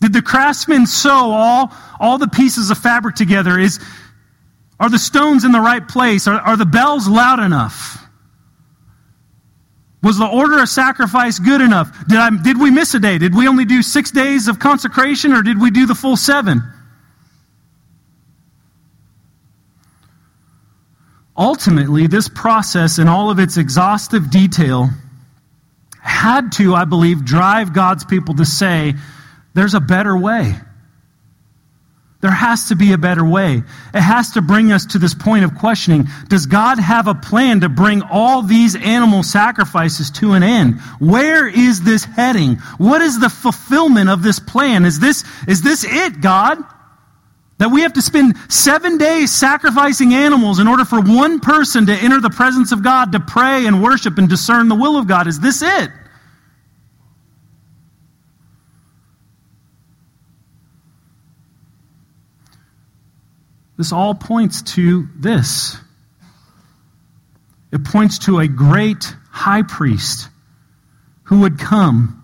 Did 0.00 0.12
the 0.12 0.22
craftsman 0.22 0.86
sew 0.86 1.32
all, 1.32 1.72
all 1.98 2.18
the 2.18 2.28
pieces 2.28 2.70
of 2.70 2.78
fabric 2.78 3.16
together? 3.16 3.58
Is, 3.58 3.80
are 4.78 4.88
the 4.88 4.98
stones 4.98 5.44
in 5.44 5.52
the 5.52 5.60
right 5.60 5.86
place? 5.86 6.28
Are, 6.28 6.40
are 6.40 6.56
the 6.56 6.66
bells 6.66 7.08
loud 7.08 7.40
enough? 7.40 8.04
Was 10.02 10.16
the 10.16 10.26
order 10.26 10.62
of 10.62 10.68
sacrifice 10.68 11.40
good 11.40 11.60
enough? 11.60 12.06
Did, 12.06 12.18
I, 12.18 12.30
did 12.30 12.60
we 12.60 12.70
miss 12.70 12.94
a 12.94 13.00
day? 13.00 13.18
Did 13.18 13.34
we 13.34 13.48
only 13.48 13.64
do 13.64 13.82
six 13.82 14.12
days 14.12 14.46
of 14.46 14.60
consecration 14.60 15.32
or 15.32 15.42
did 15.42 15.60
we 15.60 15.70
do 15.72 15.86
the 15.86 15.94
full 15.94 16.16
seven? 16.16 16.62
Ultimately, 21.36 22.06
this 22.06 22.28
process 22.28 22.98
in 22.98 23.08
all 23.08 23.30
of 23.30 23.38
its 23.38 23.56
exhaustive 23.56 24.30
detail 24.30 24.88
had 26.00 26.52
to, 26.52 26.74
I 26.74 26.84
believe, 26.84 27.24
drive 27.24 27.72
God's 27.72 28.04
people 28.04 28.34
to 28.36 28.44
say, 28.44 28.94
there's 29.54 29.74
a 29.74 29.80
better 29.80 30.16
way. 30.16 30.54
There 32.20 32.30
has 32.32 32.68
to 32.68 32.76
be 32.76 32.92
a 32.92 32.98
better 32.98 33.24
way. 33.24 33.62
It 33.94 34.00
has 34.00 34.32
to 34.32 34.42
bring 34.42 34.72
us 34.72 34.86
to 34.86 34.98
this 34.98 35.14
point 35.14 35.44
of 35.44 35.54
questioning 35.54 36.08
Does 36.28 36.46
God 36.46 36.80
have 36.80 37.06
a 37.06 37.14
plan 37.14 37.60
to 37.60 37.68
bring 37.68 38.02
all 38.02 38.42
these 38.42 38.74
animal 38.74 39.22
sacrifices 39.22 40.10
to 40.12 40.32
an 40.32 40.42
end? 40.42 40.80
Where 40.98 41.46
is 41.46 41.82
this 41.82 42.04
heading? 42.04 42.56
What 42.78 43.02
is 43.02 43.20
the 43.20 43.30
fulfillment 43.30 44.10
of 44.10 44.24
this 44.24 44.40
plan? 44.40 44.84
Is 44.84 44.98
this, 44.98 45.24
is 45.46 45.62
this 45.62 45.84
it, 45.84 46.20
God? 46.20 46.58
That 47.58 47.70
we 47.70 47.82
have 47.82 47.92
to 47.94 48.02
spend 48.02 48.36
seven 48.48 48.98
days 48.98 49.32
sacrificing 49.32 50.12
animals 50.14 50.58
in 50.58 50.66
order 50.66 50.84
for 50.84 51.00
one 51.00 51.38
person 51.38 51.86
to 51.86 51.92
enter 51.92 52.20
the 52.20 52.30
presence 52.30 52.72
of 52.72 52.82
God, 52.82 53.12
to 53.12 53.20
pray 53.20 53.66
and 53.66 53.82
worship 53.82 54.18
and 54.18 54.28
discern 54.28 54.68
the 54.68 54.76
will 54.76 54.96
of 54.96 55.06
God? 55.06 55.28
Is 55.28 55.38
this 55.38 55.62
it? 55.62 55.90
This 63.78 63.92
all 63.92 64.14
points 64.14 64.60
to 64.74 65.08
this. 65.16 65.76
It 67.70 67.84
points 67.84 68.18
to 68.20 68.40
a 68.40 68.48
great 68.48 69.14
high 69.30 69.62
priest 69.62 70.28
who 71.24 71.40
would 71.40 71.60
come. 71.60 72.14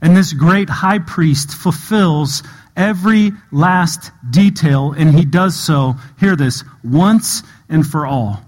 And 0.00 0.16
this 0.16 0.32
great 0.32 0.70
high 0.70 1.00
priest 1.00 1.50
fulfills 1.52 2.42
every 2.74 3.32
last 3.52 4.12
detail, 4.30 4.92
and 4.92 5.14
he 5.14 5.26
does 5.26 5.56
so, 5.56 5.96
hear 6.18 6.36
this, 6.36 6.64
once 6.82 7.42
and 7.68 7.86
for 7.86 8.06
all. 8.06 8.40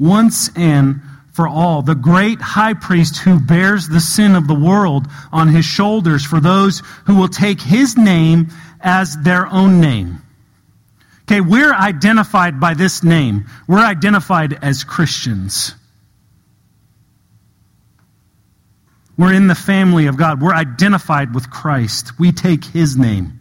Once 0.00 0.50
and 0.56 1.00
for 1.32 1.46
all. 1.46 1.82
The 1.82 1.94
great 1.94 2.40
high 2.40 2.74
priest 2.74 3.18
who 3.18 3.38
bears 3.38 3.88
the 3.88 4.00
sin 4.00 4.34
of 4.34 4.48
the 4.48 4.54
world 4.54 5.06
on 5.30 5.46
his 5.46 5.64
shoulders 5.64 6.24
for 6.24 6.40
those 6.40 6.82
who 7.04 7.14
will 7.14 7.28
take 7.28 7.60
his 7.60 7.96
name 7.96 8.48
as 8.80 9.16
their 9.18 9.46
own 9.46 9.80
name. 9.80 10.22
Okay, 11.28 11.42
we're 11.42 11.74
identified 11.74 12.58
by 12.58 12.72
this 12.72 13.04
name. 13.04 13.44
We're 13.66 13.84
identified 13.84 14.54
as 14.64 14.82
Christians. 14.82 15.74
We're 19.18 19.34
in 19.34 19.46
the 19.46 19.54
family 19.54 20.06
of 20.06 20.16
God. 20.16 20.40
We're 20.40 20.54
identified 20.54 21.34
with 21.34 21.50
Christ. 21.50 22.18
We 22.18 22.32
take 22.32 22.64
his 22.64 22.96
name. 22.96 23.40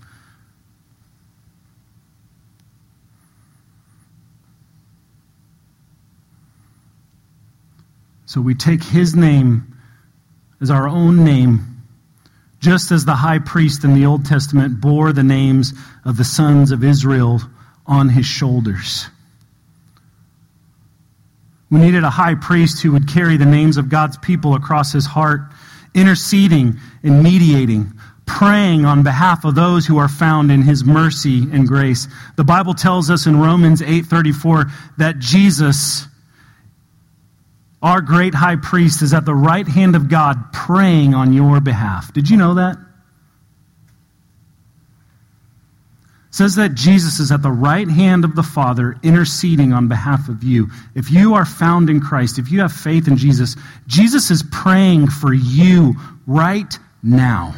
So 8.26 8.42
we 8.42 8.54
take 8.54 8.84
his 8.84 9.16
name 9.16 9.78
as 10.60 10.70
our 10.70 10.90
own 10.90 11.24
name, 11.24 11.84
just 12.60 12.92
as 12.92 13.06
the 13.06 13.16
high 13.16 13.40
priest 13.40 13.86
in 13.86 13.94
the 13.94 14.06
Old 14.06 14.26
Testament 14.26 14.82
bore 14.82 15.14
the 15.14 15.24
names 15.24 15.74
of 16.04 16.18
the 16.18 16.26
sons 16.26 16.72
of 16.72 16.84
Israel 16.84 17.40
on 17.88 18.10
his 18.10 18.26
shoulders. 18.26 19.08
We 21.70 21.80
needed 21.80 22.04
a 22.04 22.10
high 22.10 22.36
priest 22.36 22.82
who 22.82 22.94
would 22.94 23.08
carry 23.08 23.38
the 23.38 23.46
names 23.46 23.78
of 23.78 23.90
God's 23.90 24.18
people 24.18 24.56
across 24.56 24.94
his 24.94 25.06
heart, 25.06 25.42
interceding 25.94 26.80
and 27.04 27.24
mediating, 27.24 27.92
praying 28.26 28.86
on 28.86 29.04
behalf 29.04 29.44
of 29.46 29.56
those 29.56 29.86
who 29.86 29.98
are 29.98 30.08
found 30.08 30.52
in 30.52 30.62
his 30.62 30.84
mercy 30.84 31.48
and 31.52 31.68
grace. 31.68 32.08
The 32.36 32.44
Bible 32.44 32.74
tells 32.74 33.10
us 33.10 33.26
in 33.28 33.40
Romans 33.40 33.82
8:34 33.82 34.72
that 34.98 35.20
Jesus 35.20 36.08
our 37.82 38.02
great 38.02 38.34
high 38.34 38.56
priest 38.56 39.02
is 39.02 39.14
at 39.14 39.26
the 39.26 39.36
right 39.36 39.68
hand 39.68 39.96
of 39.96 40.10
God 40.10 40.52
praying 40.52 41.14
on 41.14 41.32
your 41.32 41.60
behalf. 41.60 42.12
Did 42.12 42.30
you 42.30 42.38
know 42.38 42.56
that? 42.56 42.78
Says 46.38 46.54
that 46.54 46.76
Jesus 46.76 47.20
is 47.20 47.32
at 47.32 47.42
the 47.42 47.50
right 47.50 47.90
hand 47.90 48.24
of 48.24 48.36
the 48.36 48.44
Father 48.44 48.96
interceding 49.02 49.74
on 49.74 49.88
behalf 49.88 50.30
of 50.30 50.44
you. 50.44 50.70
If 50.94 51.10
you 51.10 51.34
are 51.34 51.46
found 51.46 51.90
in 51.90 52.00
Christ, 52.00 52.38
if 52.38 52.52
you 52.52 52.60
have 52.60 52.72
faith 52.72 53.08
in 53.08 53.18
Jesus, 53.18 53.56
Jesus 53.88 54.30
is 54.30 54.44
praying 54.52 55.08
for 55.08 55.34
you 55.34 55.96
right 56.28 56.78
now. 57.02 57.56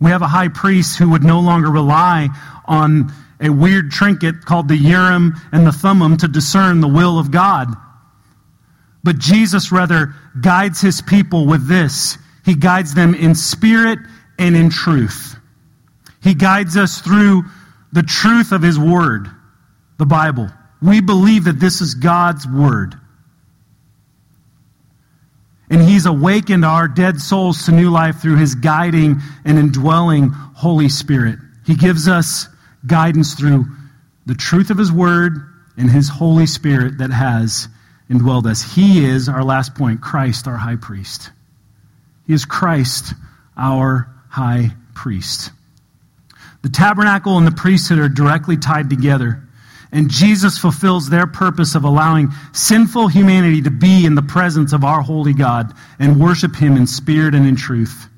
We 0.00 0.10
have 0.10 0.22
a 0.22 0.26
high 0.26 0.48
priest 0.48 0.98
who 0.98 1.10
would 1.10 1.22
no 1.22 1.38
longer 1.38 1.70
rely 1.70 2.28
on 2.66 3.12
a 3.40 3.50
weird 3.50 3.92
trinket 3.92 4.44
called 4.44 4.66
the 4.66 4.76
Urim 4.76 5.34
and 5.52 5.64
the 5.64 5.70
Thummim 5.70 6.16
to 6.16 6.26
discern 6.26 6.80
the 6.80 6.88
will 6.88 7.20
of 7.20 7.30
God. 7.30 7.68
But 9.04 9.18
Jesus 9.18 9.70
rather 9.70 10.12
guides 10.40 10.80
his 10.80 11.00
people 11.00 11.46
with 11.46 11.68
this 11.68 12.18
he 12.46 12.54
guides 12.54 12.94
them 12.94 13.14
in 13.14 13.34
spirit 13.34 13.98
and 14.38 14.56
in 14.56 14.70
truth. 14.70 15.36
He 16.22 16.32
guides 16.32 16.76
us 16.76 17.00
through 17.00 17.42
the 17.92 18.04
truth 18.04 18.52
of 18.52 18.62
His 18.62 18.78
Word, 18.78 19.28
the 19.98 20.06
Bible. 20.06 20.48
We 20.80 21.00
believe 21.00 21.44
that 21.44 21.58
this 21.58 21.80
is 21.80 21.94
God's 21.94 22.46
Word. 22.46 22.94
And 25.68 25.82
He's 25.82 26.06
awakened 26.06 26.64
our 26.64 26.86
dead 26.86 27.20
souls 27.20 27.66
to 27.66 27.72
new 27.72 27.90
life 27.90 28.20
through 28.20 28.36
His 28.36 28.54
guiding 28.54 29.20
and 29.44 29.58
indwelling 29.58 30.28
Holy 30.30 30.88
Spirit. 30.88 31.40
He 31.66 31.74
gives 31.74 32.06
us 32.06 32.46
guidance 32.86 33.34
through 33.34 33.64
the 34.26 34.36
truth 34.36 34.70
of 34.70 34.78
His 34.78 34.92
Word 34.92 35.32
and 35.76 35.90
His 35.90 36.08
Holy 36.08 36.46
Spirit 36.46 36.98
that 36.98 37.10
has 37.10 37.66
indwelled 38.08 38.46
us. 38.46 38.62
He 38.62 39.04
is, 39.04 39.28
our 39.28 39.42
last 39.42 39.74
point, 39.74 40.00
Christ, 40.00 40.46
our 40.46 40.56
high 40.56 40.76
priest. 40.76 41.32
He 42.26 42.32
is 42.32 42.44
Christ, 42.44 43.14
our 43.56 44.08
high 44.28 44.70
priest. 44.94 45.50
The 46.62 46.68
tabernacle 46.68 47.38
and 47.38 47.46
the 47.46 47.52
priesthood 47.52 47.98
are 47.98 48.08
directly 48.08 48.56
tied 48.56 48.90
together. 48.90 49.42
And 49.92 50.10
Jesus 50.10 50.58
fulfills 50.58 51.08
their 51.08 51.26
purpose 51.26 51.74
of 51.74 51.84
allowing 51.84 52.32
sinful 52.52 53.08
humanity 53.08 53.62
to 53.62 53.70
be 53.70 54.04
in 54.04 54.16
the 54.16 54.22
presence 54.22 54.72
of 54.72 54.84
our 54.84 55.00
holy 55.00 55.32
God 55.32 55.72
and 55.98 56.20
worship 56.20 56.56
Him 56.56 56.76
in 56.76 56.86
spirit 56.86 57.34
and 57.34 57.46
in 57.46 57.56
truth. 57.56 58.08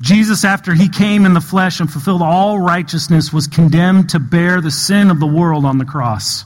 Jesus, 0.00 0.44
after 0.44 0.74
He 0.74 0.88
came 0.88 1.24
in 1.24 1.34
the 1.34 1.40
flesh 1.40 1.80
and 1.80 1.90
fulfilled 1.90 2.22
all 2.22 2.58
righteousness, 2.58 3.32
was 3.32 3.46
condemned 3.46 4.10
to 4.10 4.18
bear 4.18 4.60
the 4.60 4.70
sin 4.70 5.10
of 5.10 5.20
the 5.20 5.26
world 5.26 5.64
on 5.64 5.78
the 5.78 5.84
cross. 5.84 6.44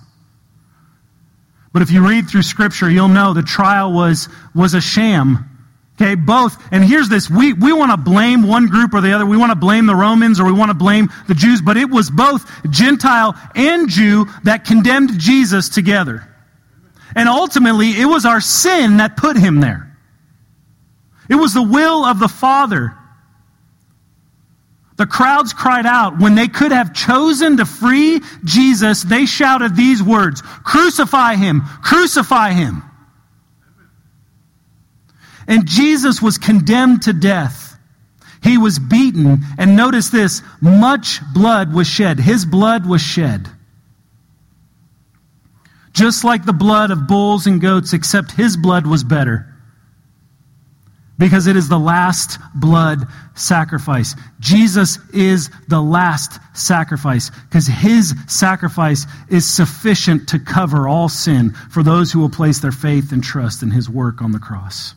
But 1.72 1.82
if 1.82 1.90
you 1.90 2.06
read 2.06 2.28
through 2.28 2.42
Scripture, 2.42 2.90
you'll 2.90 3.08
know 3.08 3.32
the 3.32 3.42
trial 3.42 3.92
was, 3.92 4.28
was 4.54 4.74
a 4.74 4.80
sham. 4.80 5.48
Okay, 6.00 6.14
both. 6.14 6.56
And 6.72 6.82
here's 6.82 7.08
this. 7.08 7.28
We, 7.28 7.52
we 7.52 7.72
want 7.72 7.90
to 7.90 7.96
blame 7.96 8.42
one 8.42 8.66
group 8.66 8.94
or 8.94 9.00
the 9.00 9.12
other. 9.12 9.26
We 9.26 9.36
want 9.36 9.50
to 9.50 9.56
blame 9.56 9.86
the 9.86 9.94
Romans 9.94 10.40
or 10.40 10.44
we 10.44 10.52
want 10.52 10.70
to 10.70 10.74
blame 10.74 11.10
the 11.28 11.34
Jews, 11.34 11.60
but 11.60 11.76
it 11.76 11.90
was 11.90 12.10
both 12.10 12.50
Gentile 12.70 13.34
and 13.54 13.88
Jew 13.88 14.26
that 14.44 14.64
condemned 14.64 15.18
Jesus 15.18 15.68
together. 15.68 16.26
And 17.14 17.28
ultimately, 17.28 17.90
it 18.00 18.06
was 18.06 18.24
our 18.24 18.40
sin 18.40 18.96
that 18.96 19.16
put 19.16 19.36
him 19.36 19.60
there. 19.60 19.96
It 21.28 21.34
was 21.34 21.52
the 21.54 21.62
will 21.62 22.04
of 22.04 22.18
the 22.18 22.28
Father. 22.28 22.96
The 24.96 25.06
crowds 25.06 25.52
cried 25.52 25.86
out. 25.86 26.18
When 26.18 26.34
they 26.34 26.48
could 26.48 26.72
have 26.72 26.94
chosen 26.94 27.58
to 27.58 27.66
free 27.66 28.20
Jesus, 28.44 29.02
they 29.02 29.26
shouted 29.26 29.76
these 29.76 30.02
words 30.02 30.42
Crucify 30.42 31.36
him! 31.36 31.62
Crucify 31.82 32.52
him! 32.52 32.82
And 35.46 35.66
Jesus 35.66 36.22
was 36.22 36.38
condemned 36.38 37.02
to 37.02 37.12
death. 37.12 37.72
He 38.42 38.58
was 38.58 38.78
beaten. 38.78 39.38
And 39.58 39.76
notice 39.76 40.10
this 40.10 40.42
much 40.60 41.20
blood 41.32 41.72
was 41.72 41.86
shed. 41.86 42.18
His 42.18 42.44
blood 42.44 42.86
was 42.86 43.00
shed. 43.00 43.48
Just 45.92 46.24
like 46.24 46.44
the 46.44 46.52
blood 46.52 46.90
of 46.90 47.06
bulls 47.06 47.46
and 47.46 47.60
goats, 47.60 47.92
except 47.92 48.32
his 48.32 48.56
blood 48.56 48.86
was 48.86 49.04
better. 49.04 49.48
Because 51.18 51.46
it 51.46 51.54
is 51.54 51.68
the 51.68 51.78
last 51.78 52.38
blood 52.54 53.06
sacrifice. 53.34 54.16
Jesus 54.40 54.98
is 55.12 55.50
the 55.68 55.80
last 55.80 56.40
sacrifice. 56.54 57.30
Because 57.30 57.66
his 57.66 58.14
sacrifice 58.26 59.06
is 59.28 59.46
sufficient 59.46 60.30
to 60.30 60.38
cover 60.40 60.88
all 60.88 61.08
sin 61.08 61.52
for 61.70 61.82
those 61.82 62.10
who 62.10 62.18
will 62.18 62.30
place 62.30 62.58
their 62.58 62.72
faith 62.72 63.12
and 63.12 63.22
trust 63.22 63.62
in 63.62 63.70
his 63.70 63.88
work 63.88 64.22
on 64.22 64.32
the 64.32 64.38
cross. 64.38 64.94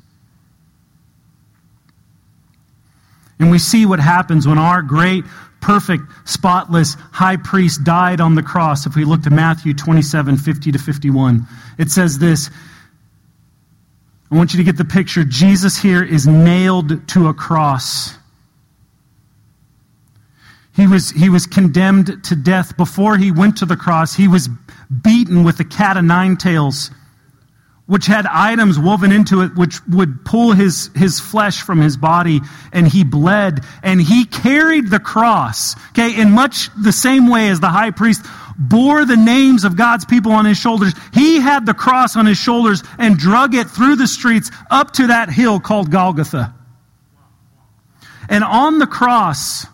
And 3.40 3.52
we 3.52 3.60
see 3.60 3.86
what 3.86 4.00
happens 4.00 4.48
when 4.48 4.58
our 4.58 4.82
great, 4.82 5.26
perfect, 5.62 6.04
spotless 6.26 6.96
high 7.12 7.38
priest 7.38 7.84
died 7.84 8.22
on 8.22 8.36
the 8.36 8.44
cross. 8.44 8.86
If 8.86 8.96
we 8.96 9.04
look 9.04 9.24
to 9.24 9.30
Matthew 9.30 9.74
27 9.74 10.38
50 10.38 10.72
to 10.72 10.80
51, 10.80 11.48
it 11.78 11.92
says 11.92 12.18
this. 12.20 12.50
I 14.32 14.36
want 14.36 14.54
you 14.54 14.58
to 14.58 14.64
get 14.64 14.78
the 14.78 14.86
picture. 14.86 15.24
Jesus 15.24 15.78
here 15.78 16.04
is 16.04 16.26
nailed 16.26 17.08
to 17.10 17.28
a 17.28 17.34
cross. 17.34 18.18
He 20.76 20.88
was, 20.88 21.12
he 21.12 21.30
was 21.30 21.48
condemned 21.48 22.24
to 22.26 22.36
death. 22.36 22.76
Before 22.76 23.18
he 23.18 23.32
went 23.32 23.58
to 23.58 23.66
the 23.66 23.78
cross, 23.78 24.14
he 24.14 24.28
was 24.28 24.50
beaten 25.04 25.44
with 25.44 25.60
a 25.60 25.64
cat 25.64 25.96
of 25.96 26.04
nine 26.04 26.36
tails 26.36 26.92
which 27.88 28.08
had 28.08 28.26
items 28.26 28.80
woven 28.80 29.12
into 29.12 29.42
it 29.42 29.56
which 29.56 29.80
would 29.88 30.26
pull 30.26 30.54
his, 30.54 30.90
his 30.96 31.20
flesh 31.20 31.62
from 31.62 31.80
his 31.80 31.98
body 31.98 32.42
and 32.74 32.88
he 32.88 33.04
bled 33.04 33.64
and 33.84 34.02
he 34.02 34.26
carried 34.26 34.90
the 34.90 35.00
cross 35.00 35.76
okay 35.90 36.20
in 36.20 36.32
much 36.32 36.70
the 36.82 36.92
same 36.92 37.28
way 37.28 37.50
as 37.50 37.60
the 37.60 37.70
high 37.70 37.92
priest 37.92 38.26
bore 38.58 39.06
the 39.06 39.18
names 39.18 39.64
of 39.64 39.76
god's 39.76 40.06
people 40.06 40.32
on 40.32 40.46
his 40.46 40.58
shoulders. 40.58 40.94
He 41.14 41.40
had 41.40 41.66
the 41.66 41.74
cross 41.74 42.16
on 42.16 42.26
his 42.26 42.38
shoulders 42.38 42.84
and 42.98 43.18
drug 43.18 43.54
it 43.54 43.68
through 43.68 43.98
the 43.98 44.08
streets 44.08 44.50
up 44.72 44.92
to 44.94 45.08
that 45.08 45.30
hill 45.30 45.60
called 45.60 45.92
golgotha. 45.92 46.56
And 48.30 48.44
on 48.44 48.80
the 48.80 48.88
cross 48.88 49.68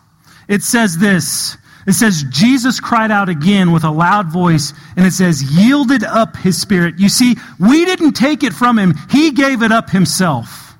it 0.48 0.64
says 0.64 0.98
this 0.98 1.58
it 1.88 1.94
says, 1.94 2.24
Jesus 2.30 2.80
cried 2.80 3.12
out 3.12 3.30
again 3.30 3.72
with 3.72 3.84
a 3.84 3.92
loud 3.92 4.32
voice, 4.32 4.74
and 4.96 5.06
it 5.06 5.12
says, 5.12 5.44
yielded 5.44 6.04
up 6.04 6.36
his 6.38 6.60
spirit. 6.60 7.00
You 7.00 7.10
see, 7.10 7.36
we 7.60 7.86
didn't 7.86 8.14
take 8.14 8.44
it 8.44 8.54
from 8.54 8.78
him, 8.78 8.94
he 9.10 9.32
gave 9.32 9.64
it 9.64 9.72
up 9.72 9.90
himself. 9.90 10.76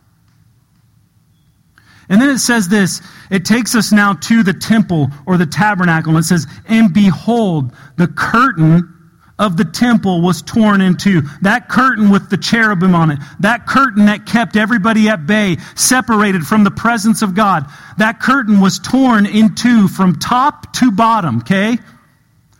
And 2.10 2.22
then 2.22 2.30
it 2.30 2.40
says 2.40 2.68
this 2.68 3.02
it 3.30 3.46
takes 3.46 3.74
us 3.74 3.92
now 3.94 4.14
to 4.14 4.44
the 4.44 4.54
temple 4.54 5.08
or 5.26 5.38
the 5.38 5.46
tabernacle, 5.46 6.12
and 6.12 6.20
it 6.20 6.28
says, 6.28 6.46
And 6.68 6.94
behold, 6.94 7.74
the 7.96 8.08
curtain 8.08 8.94
of 9.42 9.58
the 9.58 9.66
temple 9.66 10.22
was 10.22 10.44
torn 10.44 10.82
in 10.82 10.96
two. 10.96 11.24
That 11.42 11.68
curtain 11.68 12.12
with 12.12 12.30
the 12.30 12.38
cherubim 12.38 12.94
on 12.94 13.10
it, 13.10 13.18
that 13.40 13.66
curtain 13.66 14.06
that 14.06 14.28
kept 14.28 14.56
everybody 14.56 15.10
at 15.10 15.26
bay, 15.26 15.58
separated 15.76 16.44
from 16.44 16.64
the 16.64 16.70
presence 16.70 17.24
of 17.24 17.34
God, 17.34 17.66
that 17.98 18.20
curtain 18.20 18.62
was 18.62 18.78
torn 18.78 19.26
in 19.26 19.56
two 19.56 19.88
from 19.88 20.20
top 20.20 20.72
to 20.76 20.92
bottom, 20.92 21.40
okay? 21.40 21.80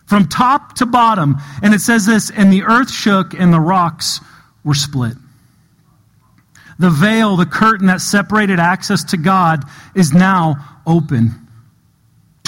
From 0.06 0.26
top 0.26 0.74
to 0.76 0.86
bottom. 0.86 1.36
And 1.62 1.72
it 1.72 1.80
says 1.80 2.04
this, 2.04 2.30
and 2.30 2.52
the 2.52 2.64
earth 2.64 2.90
shook 2.90 3.32
and 3.32 3.52
the 3.52 3.60
rocks 3.60 4.20
were 4.64 4.74
split. 4.74 5.14
The 6.80 6.90
veil, 6.90 7.36
the 7.36 7.46
curtain 7.46 7.86
that 7.86 8.00
separated 8.00 8.58
access 8.58 9.04
to 9.04 9.16
God, 9.16 9.62
is 9.94 10.12
now 10.12 10.80
open 10.84 11.41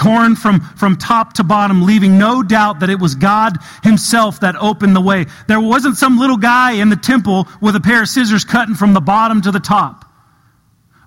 torn 0.04 0.36
from, 0.36 0.60
from 0.60 0.96
top 0.96 1.32
to 1.32 1.44
bottom, 1.44 1.82
leaving 1.82 2.18
no 2.18 2.42
doubt 2.42 2.80
that 2.80 2.90
it 2.90 2.98
was 2.98 3.14
God 3.14 3.56
Himself 3.82 4.40
that 4.40 4.54
opened 4.56 4.94
the 4.94 5.00
way. 5.00 5.24
There 5.48 5.60
wasn't 5.60 5.96
some 5.96 6.18
little 6.18 6.36
guy 6.36 6.72
in 6.72 6.90
the 6.90 6.96
temple 6.96 7.48
with 7.62 7.74
a 7.74 7.80
pair 7.80 8.02
of 8.02 8.08
scissors 8.08 8.44
cutting 8.44 8.74
from 8.74 8.92
the 8.92 9.00
bottom 9.00 9.40
to 9.42 9.50
the 9.50 9.60
top. 9.60 10.04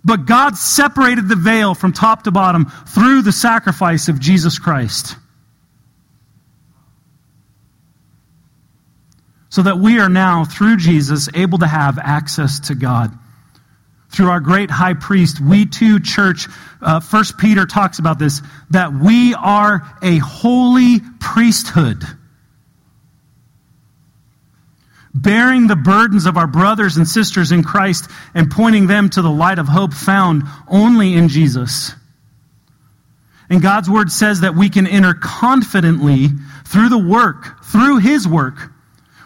But 0.04 0.26
God 0.26 0.58
separated 0.58 1.30
the 1.30 1.36
veil 1.36 1.76
from 1.76 1.94
top 1.94 2.24
to 2.24 2.32
bottom 2.32 2.66
through 2.88 3.22
the 3.22 3.32
sacrifice 3.32 4.08
of 4.08 4.20
Jesus 4.20 4.58
Christ. 4.58 5.16
So 9.50 9.62
that 9.62 9.78
we 9.78 10.00
are 10.00 10.10
now, 10.10 10.44
through 10.44 10.78
Jesus, 10.78 11.30
able 11.36 11.60
to 11.60 11.68
have 11.68 12.00
access 12.00 12.60
to 12.62 12.76
God 12.76 13.18
through 14.18 14.32
our 14.32 14.40
great 14.40 14.72
high 14.72 14.96
priest, 14.96 15.40
we 15.40 15.68
too, 15.68 16.00
church, 16.00 16.48
uh, 16.82 17.00
First 17.00 17.38
Peter 17.38 17.68
talks 17.68 18.00
about 18.00 18.18
this, 18.18 18.42
that 18.72 18.92
we 18.92 19.36
are 19.36 19.88
a 20.02 20.18
holy 20.18 21.02
priesthood. 21.20 22.04
Bearing 25.14 25.68
the 25.68 25.76
burdens 25.76 26.26
of 26.26 26.36
our 26.36 26.48
brothers 26.48 26.98
and 26.98 27.08
sisters 27.08 27.52
in 27.52 27.64
Christ 27.64 28.10
and 28.34 28.50
pointing 28.50 28.88
them 28.88 29.08
to 29.12 29.22
the 29.22 29.30
light 29.30 29.60
of 29.60 29.68
hope 29.68 29.94
found 29.94 30.44
only 30.68 31.14
in 31.14 31.28
Jesus. 31.28 31.94
And 33.52 33.62
God's 33.62 33.90
word 33.90 34.12
says 34.12 34.42
that 34.42 34.56
we 34.56 34.70
can 34.70 34.88
enter 34.88 35.14
confidently 35.14 36.30
through 36.66 36.90
the 36.90 36.98
work, 36.98 37.64
through 37.64 38.00
His 38.00 38.28
work 38.28 38.72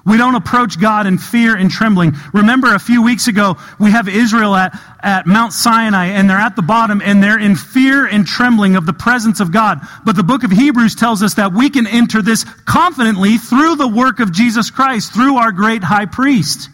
we 0.05 0.17
don't 0.17 0.35
approach 0.35 0.79
God 0.79 1.05
in 1.05 1.17
fear 1.17 1.55
and 1.55 1.69
trembling. 1.69 2.13
Remember 2.33 2.73
a 2.73 2.79
few 2.79 3.03
weeks 3.03 3.27
ago, 3.27 3.57
we 3.79 3.91
have 3.91 4.07
Israel 4.07 4.55
at, 4.55 4.77
at 5.01 5.27
Mount 5.27 5.53
Sinai 5.53 6.07
and 6.07 6.27
they're 6.27 6.37
at 6.37 6.55
the 6.55 6.63
bottom 6.63 7.01
and 7.03 7.21
they're 7.21 7.39
in 7.39 7.55
fear 7.55 8.07
and 8.07 8.25
trembling 8.25 8.75
of 8.75 8.87
the 8.87 8.93
presence 8.93 9.39
of 9.39 9.51
God. 9.51 9.79
But 10.03 10.15
the 10.15 10.23
book 10.23 10.43
of 10.43 10.51
Hebrews 10.51 10.95
tells 10.95 11.21
us 11.21 11.35
that 11.35 11.53
we 11.53 11.69
can 11.69 11.85
enter 11.85 12.23
this 12.23 12.43
confidently 12.65 13.37
through 13.37 13.75
the 13.75 13.87
work 13.87 14.19
of 14.19 14.31
Jesus 14.31 14.71
Christ, 14.71 15.13
through 15.13 15.37
our 15.37 15.51
great 15.51 15.83
high 15.83 16.07
priest. 16.07 16.69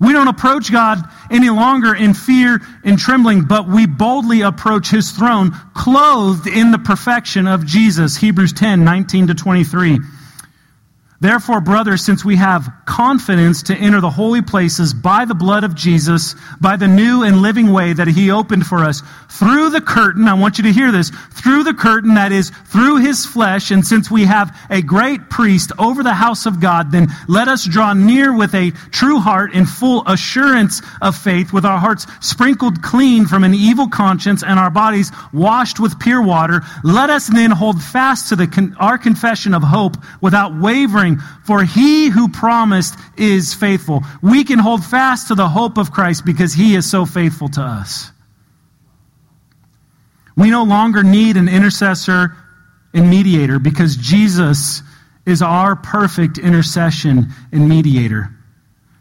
We 0.00 0.12
don't 0.12 0.28
approach 0.28 0.72
God 0.72 0.98
any 1.30 1.50
longer 1.50 1.94
in 1.94 2.14
fear 2.14 2.60
and 2.82 2.98
trembling, 2.98 3.44
but 3.44 3.68
we 3.68 3.86
boldly 3.86 4.40
approach 4.40 4.90
his 4.90 5.10
throne, 5.12 5.52
clothed 5.74 6.46
in 6.46 6.72
the 6.72 6.78
perfection 6.78 7.46
of 7.46 7.64
Jesus. 7.64 8.16
Hebrews 8.16 8.54
10 8.54 8.84
19 8.84 9.28
to 9.28 9.34
23. 9.34 9.98
Therefore, 11.20 11.60
brothers, 11.60 12.04
since 12.04 12.24
we 12.24 12.36
have 12.36 12.68
confidence 12.86 13.62
to 13.64 13.74
enter 13.76 14.00
the 14.00 14.10
holy 14.10 14.42
places 14.42 14.92
by 14.92 15.24
the 15.24 15.34
blood 15.34 15.64
of 15.64 15.74
Jesus, 15.74 16.34
by 16.60 16.76
the 16.76 16.88
new 16.88 17.22
and 17.22 17.40
living 17.40 17.72
way 17.72 17.92
that 17.92 18.08
he 18.08 18.30
opened 18.30 18.66
for 18.66 18.78
us, 18.78 19.00
through 19.30 19.70
the 19.70 19.80
curtain, 19.80 20.26
I 20.26 20.34
want 20.34 20.58
you 20.58 20.64
to 20.64 20.72
hear 20.72 20.90
this, 20.90 21.10
through 21.30 21.62
the 21.62 21.72
curtain 21.72 22.14
that 22.14 22.32
is 22.32 22.50
through 22.66 22.96
his 22.96 23.24
flesh, 23.24 23.70
and 23.70 23.86
since 23.86 24.10
we 24.10 24.24
have 24.24 24.56
a 24.70 24.82
great 24.82 25.30
priest 25.30 25.70
over 25.78 26.02
the 26.02 26.12
house 26.12 26.46
of 26.46 26.60
God, 26.60 26.90
then 26.90 27.06
let 27.28 27.46
us 27.48 27.64
draw 27.64 27.92
near 27.94 28.36
with 28.36 28.54
a 28.54 28.72
true 28.90 29.20
heart 29.20 29.54
in 29.54 29.66
full 29.66 30.02
assurance 30.06 30.82
of 31.00 31.16
faith, 31.16 31.52
with 31.52 31.64
our 31.64 31.78
hearts 31.78 32.06
sprinkled 32.20 32.82
clean 32.82 33.24
from 33.24 33.44
an 33.44 33.54
evil 33.54 33.88
conscience 33.88 34.42
and 34.42 34.58
our 34.58 34.70
bodies 34.70 35.12
washed 35.32 35.78
with 35.78 35.98
pure 36.00 36.22
water. 36.22 36.60
Let 36.82 37.08
us 37.08 37.28
then 37.28 37.52
hold 37.52 37.80
fast 37.80 38.28
to 38.30 38.36
the, 38.36 38.74
our 38.78 38.98
confession 38.98 39.54
of 39.54 39.62
hope 39.62 39.96
without 40.20 40.58
wavering 40.58 41.03
for 41.44 41.64
he 41.64 42.08
who 42.08 42.28
promised 42.28 42.98
is 43.16 43.54
faithful. 43.54 44.02
We 44.22 44.44
can 44.44 44.58
hold 44.58 44.84
fast 44.84 45.28
to 45.28 45.34
the 45.34 45.48
hope 45.48 45.78
of 45.78 45.92
Christ 45.92 46.24
because 46.24 46.52
he 46.52 46.74
is 46.74 46.90
so 46.90 47.06
faithful 47.06 47.48
to 47.50 47.60
us. 47.60 48.10
We 50.36 50.50
no 50.50 50.64
longer 50.64 51.02
need 51.02 51.36
an 51.36 51.48
intercessor 51.48 52.36
and 52.92 53.08
mediator 53.10 53.58
because 53.58 53.96
Jesus 53.96 54.82
is 55.26 55.42
our 55.42 55.76
perfect 55.76 56.38
intercession 56.38 57.28
and 57.52 57.68
mediator. 57.68 58.30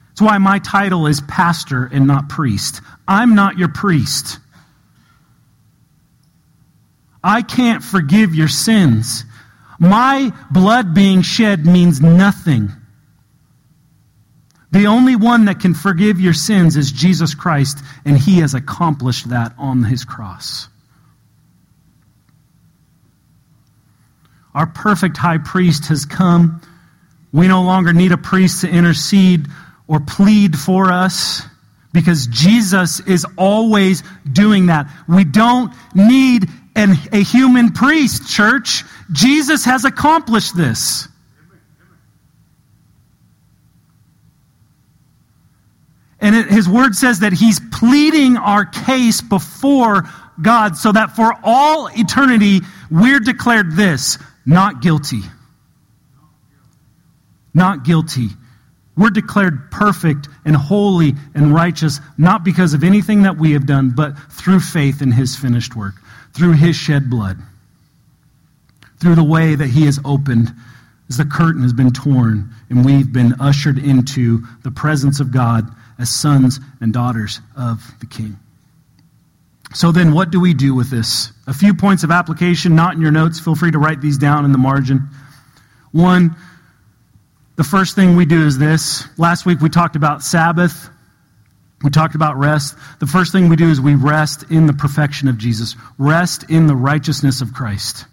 That's 0.10 0.22
why 0.22 0.38
my 0.38 0.60
title 0.60 1.08
is 1.08 1.22
pastor 1.22 1.86
and 1.86 2.06
not 2.06 2.30
priest. 2.30 2.82
I'm 3.08 3.36
not 3.36 3.58
your 3.58 3.70
priest. 3.70 4.40
I 7.24 7.42
can't 7.42 7.84
forgive 7.84 8.36
your 8.36 8.48
sins. 8.48 9.26
My 9.80 10.32
blood 10.52 10.94
being 10.94 11.22
shed 11.22 11.66
means 11.66 12.02
nothing. 12.02 12.72
The 14.72 14.88
only 14.88 15.16
one 15.16 15.46
that 15.46 15.60
can 15.60 15.74
forgive 15.74 16.20
your 16.20 16.34
sins 16.34 16.78
is 16.78 16.92
Jesus 16.92 17.36
Christ, 17.36 17.80
and 18.06 18.18
he 18.18 18.40
has 18.40 18.56
accomplished 18.56 19.30
that 19.30 19.54
on 19.58 19.84
his 19.84 20.04
cross. 20.04 20.68
Our 24.56 24.68
perfect 24.68 25.18
high 25.18 25.40
priest 25.40 25.88
has 25.88 26.06
come. 26.06 26.62
We 27.32 27.48
no 27.48 27.64
longer 27.64 27.94
need 27.94 28.12
a 28.12 28.18
priest 28.18 28.62
to 28.62 28.70
intercede 28.70 29.48
or 29.88 30.00
plead 30.00 30.58
for 30.58 30.92
us 30.92 31.42
because 31.92 32.28
Jesus 32.28 33.00
is 33.02 33.26
always 33.38 34.04
doing 34.32 34.68
that. 34.68 34.88
We 35.08 35.24
don't 35.24 35.74
need 35.94 36.50
an, 36.76 36.92
a 37.12 37.24
human 37.24 37.72
priest, 37.72 38.30
church. 38.30 38.84
Jesus 39.12 39.66
has 39.66 39.86
accomplished 39.86 40.56
this. 40.56 41.08
And 46.20 46.36
it, 46.36 46.48
his 46.48 46.70
word 46.70 46.96
says 46.96 47.20
that 47.20 47.34
he's 47.34 47.60
pleading 47.72 48.38
our 48.38 48.66
case 48.66 49.20
before 49.22 50.04
God 50.42 50.78
so 50.78 50.92
that 50.92 51.16
for 51.16 51.34
all 51.44 51.90
eternity 51.92 52.62
we're 52.90 53.20
declared 53.20 53.74
this 53.74 54.18
not 54.46 54.82
guilty. 54.82 55.22
Not 57.54 57.84
guilty. 57.84 58.30
We're 58.96 59.10
declared 59.10 59.72
perfect 59.72 60.28
and 60.46 60.56
holy 60.56 61.14
and 61.34 61.54
righteous, 61.54 62.00
not 62.18 62.44
because 62.44 62.74
of 62.74 62.84
anything 62.84 63.24
that 63.24 63.38
we 63.38 63.52
have 63.54 63.66
done, 63.66 63.92
but 63.96 64.18
through 64.32 64.60
faith 64.60 65.02
in 65.02 65.12
his 65.12 65.36
finished 65.36 65.76
work, 65.76 65.96
through 66.34 66.54
his 66.54 66.76
shed 66.76 67.10
blood, 67.10 67.38
through 69.00 69.16
the 69.16 69.24
way 69.24 69.56
that 69.56 69.68
he 69.68 69.86
has 69.86 70.00
opened 70.04 70.54
as 71.10 71.18
the 71.18 71.26
curtain 71.26 71.62
has 71.62 71.74
been 71.74 71.92
torn 71.92 72.50
and 72.70 72.86
we've 72.86 73.12
been 73.12 73.34
ushered 73.40 73.78
into 73.78 74.42
the 74.64 74.72
presence 74.72 75.20
of 75.20 75.32
God 75.32 75.68
as 76.00 76.10
sons 76.10 76.60
and 76.82 76.92
daughters 76.92 77.40
of 77.56 77.84
the 78.00 78.06
King. 78.06 78.38
So 79.74 79.92
then, 79.92 80.14
what 80.14 80.30
do 80.30 80.40
we 80.40 80.54
do 80.54 80.76
with 80.76 80.90
this? 80.90 81.32
A 81.48 81.54
few 81.54 81.74
points 81.74 82.04
of 82.04 82.12
application, 82.12 82.76
not 82.76 82.94
in 82.96 83.02
your 83.02 83.12
notes. 83.12 83.40
Feel 83.40 83.56
free 83.56 83.72
to 83.72 83.80
write 83.80 84.02
these 84.02 84.18
down 84.18 84.46
in 84.46 84.52
the 84.52 84.58
margin. 84.58 85.08
One, 85.92 86.36
the 87.56 87.64
first 87.64 87.96
thing 87.96 88.16
we 88.16 88.26
do 88.26 88.46
is 88.46 88.58
this. 88.58 89.08
Last 89.18 89.46
week 89.46 89.62
we 89.62 89.70
talked 89.70 89.96
about 89.96 90.24
Sabbath. 90.24 90.90
We 91.84 91.90
talked 91.90 92.16
about 92.16 92.38
rest. 92.38 92.78
The 93.00 93.08
first 93.08 93.34
thing 93.34 93.50
we 93.50 93.58
do 93.58 93.70
is 93.70 93.82
we 93.82 93.96
rest 93.96 94.50
in 94.50 94.68
the 94.68 94.74
perfection 94.74 95.28
of 95.28 95.38
Jesus, 95.38 95.76
rest 95.98 96.50
in 96.50 96.68
the 96.68 96.76
righteousness 96.76 97.42
of 97.42 97.54
Christ, 97.54 98.06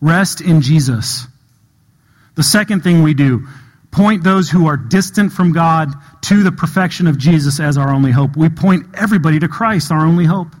rest 0.00 0.40
in 0.40 0.62
Jesus. 0.62 1.26
The 2.34 2.42
second 2.42 2.82
thing 2.82 3.02
we 3.02 3.14
do 3.14 3.46
point 3.90 4.24
those 4.24 4.50
who 4.50 4.66
are 4.66 4.76
distant 4.76 5.32
from 5.32 5.52
God 5.52 5.92
to 6.22 6.42
the 6.42 6.52
perfection 6.52 7.06
of 7.06 7.16
Jesus 7.16 7.60
as 7.60 7.78
our 7.78 7.92
only 7.92 8.10
hope. 8.10 8.36
We 8.36 8.48
point 8.48 8.86
everybody 8.94 9.38
to 9.38 9.48
Christ, 9.48 9.90
our 9.90 10.04
only 10.04 10.26
hope. 10.26 10.54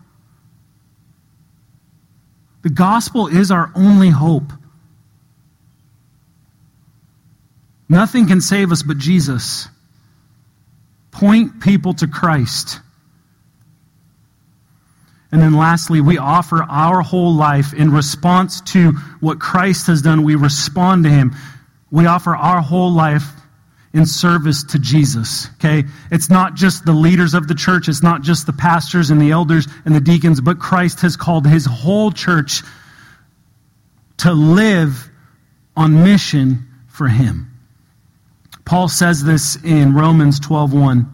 The 2.62 2.70
gospel 2.70 3.26
is 3.26 3.50
our 3.50 3.70
only 3.74 4.08
hope. 4.08 4.52
Nothing 7.88 8.26
can 8.26 8.40
save 8.40 8.72
us 8.72 8.82
but 8.82 8.98
Jesus. 8.98 9.68
Point 11.16 11.62
people 11.62 11.94
to 11.94 12.06
Christ. 12.06 12.80
And 15.32 15.40
then 15.40 15.54
lastly, 15.54 16.02
we 16.02 16.18
offer 16.18 16.62
our 16.62 17.00
whole 17.00 17.34
life 17.34 17.72
in 17.72 17.90
response 17.90 18.60
to 18.72 18.92
what 19.20 19.40
Christ 19.40 19.86
has 19.86 20.02
done. 20.02 20.24
We 20.24 20.34
respond 20.34 21.04
to 21.04 21.10
him. 21.10 21.34
We 21.90 22.04
offer 22.04 22.36
our 22.36 22.60
whole 22.60 22.92
life 22.92 23.24
in 23.94 24.04
service 24.04 24.62
to 24.64 24.78
Jesus. 24.78 25.48
Okay? 25.54 25.84
It's 26.10 26.28
not 26.28 26.54
just 26.54 26.84
the 26.84 26.92
leaders 26.92 27.32
of 27.32 27.48
the 27.48 27.54
church, 27.54 27.88
it's 27.88 28.02
not 28.02 28.20
just 28.20 28.44
the 28.44 28.52
pastors 28.52 29.08
and 29.08 29.18
the 29.18 29.30
elders 29.30 29.66
and 29.86 29.94
the 29.94 30.00
deacons, 30.00 30.42
but 30.42 30.58
Christ 30.58 31.00
has 31.00 31.16
called 31.16 31.46
his 31.46 31.64
whole 31.64 32.10
church 32.10 32.60
to 34.18 34.32
live 34.32 35.08
on 35.74 36.04
mission 36.04 36.68
for 36.88 37.08
him. 37.08 37.55
Paul 38.66 38.88
says 38.88 39.24
this 39.24 39.56
in 39.64 39.94
Romans 39.94 40.38
12:1. 40.40 41.06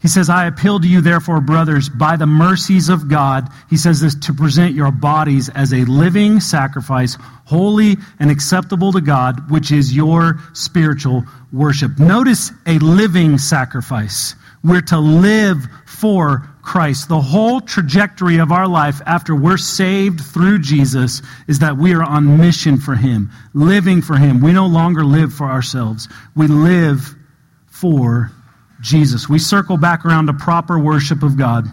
He 0.00 0.08
says, 0.08 0.28
I 0.28 0.46
appeal 0.46 0.80
to 0.80 0.86
you, 0.86 1.00
therefore, 1.00 1.40
brothers, 1.40 1.88
by 1.88 2.16
the 2.16 2.26
mercies 2.26 2.90
of 2.90 3.08
God, 3.08 3.48
he 3.70 3.78
says 3.78 4.02
this, 4.02 4.14
to 4.16 4.34
present 4.34 4.74
your 4.74 4.90
bodies 4.90 5.48
as 5.48 5.72
a 5.72 5.86
living 5.86 6.40
sacrifice, 6.40 7.16
holy 7.46 7.96
and 8.20 8.30
acceptable 8.30 8.92
to 8.92 9.00
God, 9.00 9.50
which 9.50 9.72
is 9.72 9.96
your 9.96 10.40
spiritual 10.52 11.24
worship. 11.54 11.98
Notice 11.98 12.52
a 12.66 12.78
living 12.80 13.38
sacrifice. 13.38 14.34
We're 14.64 14.80
to 14.82 14.98
live 14.98 15.68
for 15.86 16.48
Christ. 16.62 17.08
The 17.08 17.20
whole 17.20 17.60
trajectory 17.60 18.38
of 18.38 18.50
our 18.50 18.66
life 18.66 19.02
after 19.04 19.36
we're 19.36 19.58
saved 19.58 20.20
through 20.20 20.60
Jesus 20.60 21.20
is 21.46 21.58
that 21.58 21.76
we 21.76 21.94
are 21.94 22.02
on 22.02 22.38
mission 22.38 22.78
for 22.78 22.94
Him, 22.94 23.30
living 23.52 24.00
for 24.00 24.16
Him. 24.16 24.40
We 24.40 24.52
no 24.52 24.66
longer 24.66 25.04
live 25.04 25.32
for 25.34 25.46
ourselves, 25.46 26.08
we 26.34 26.46
live 26.46 27.14
for 27.66 28.32
Jesus. 28.80 29.28
We 29.28 29.38
circle 29.38 29.76
back 29.76 30.04
around 30.04 30.26
to 30.26 30.32
proper 30.32 30.78
worship 30.78 31.22
of 31.22 31.36
God. 31.36 31.66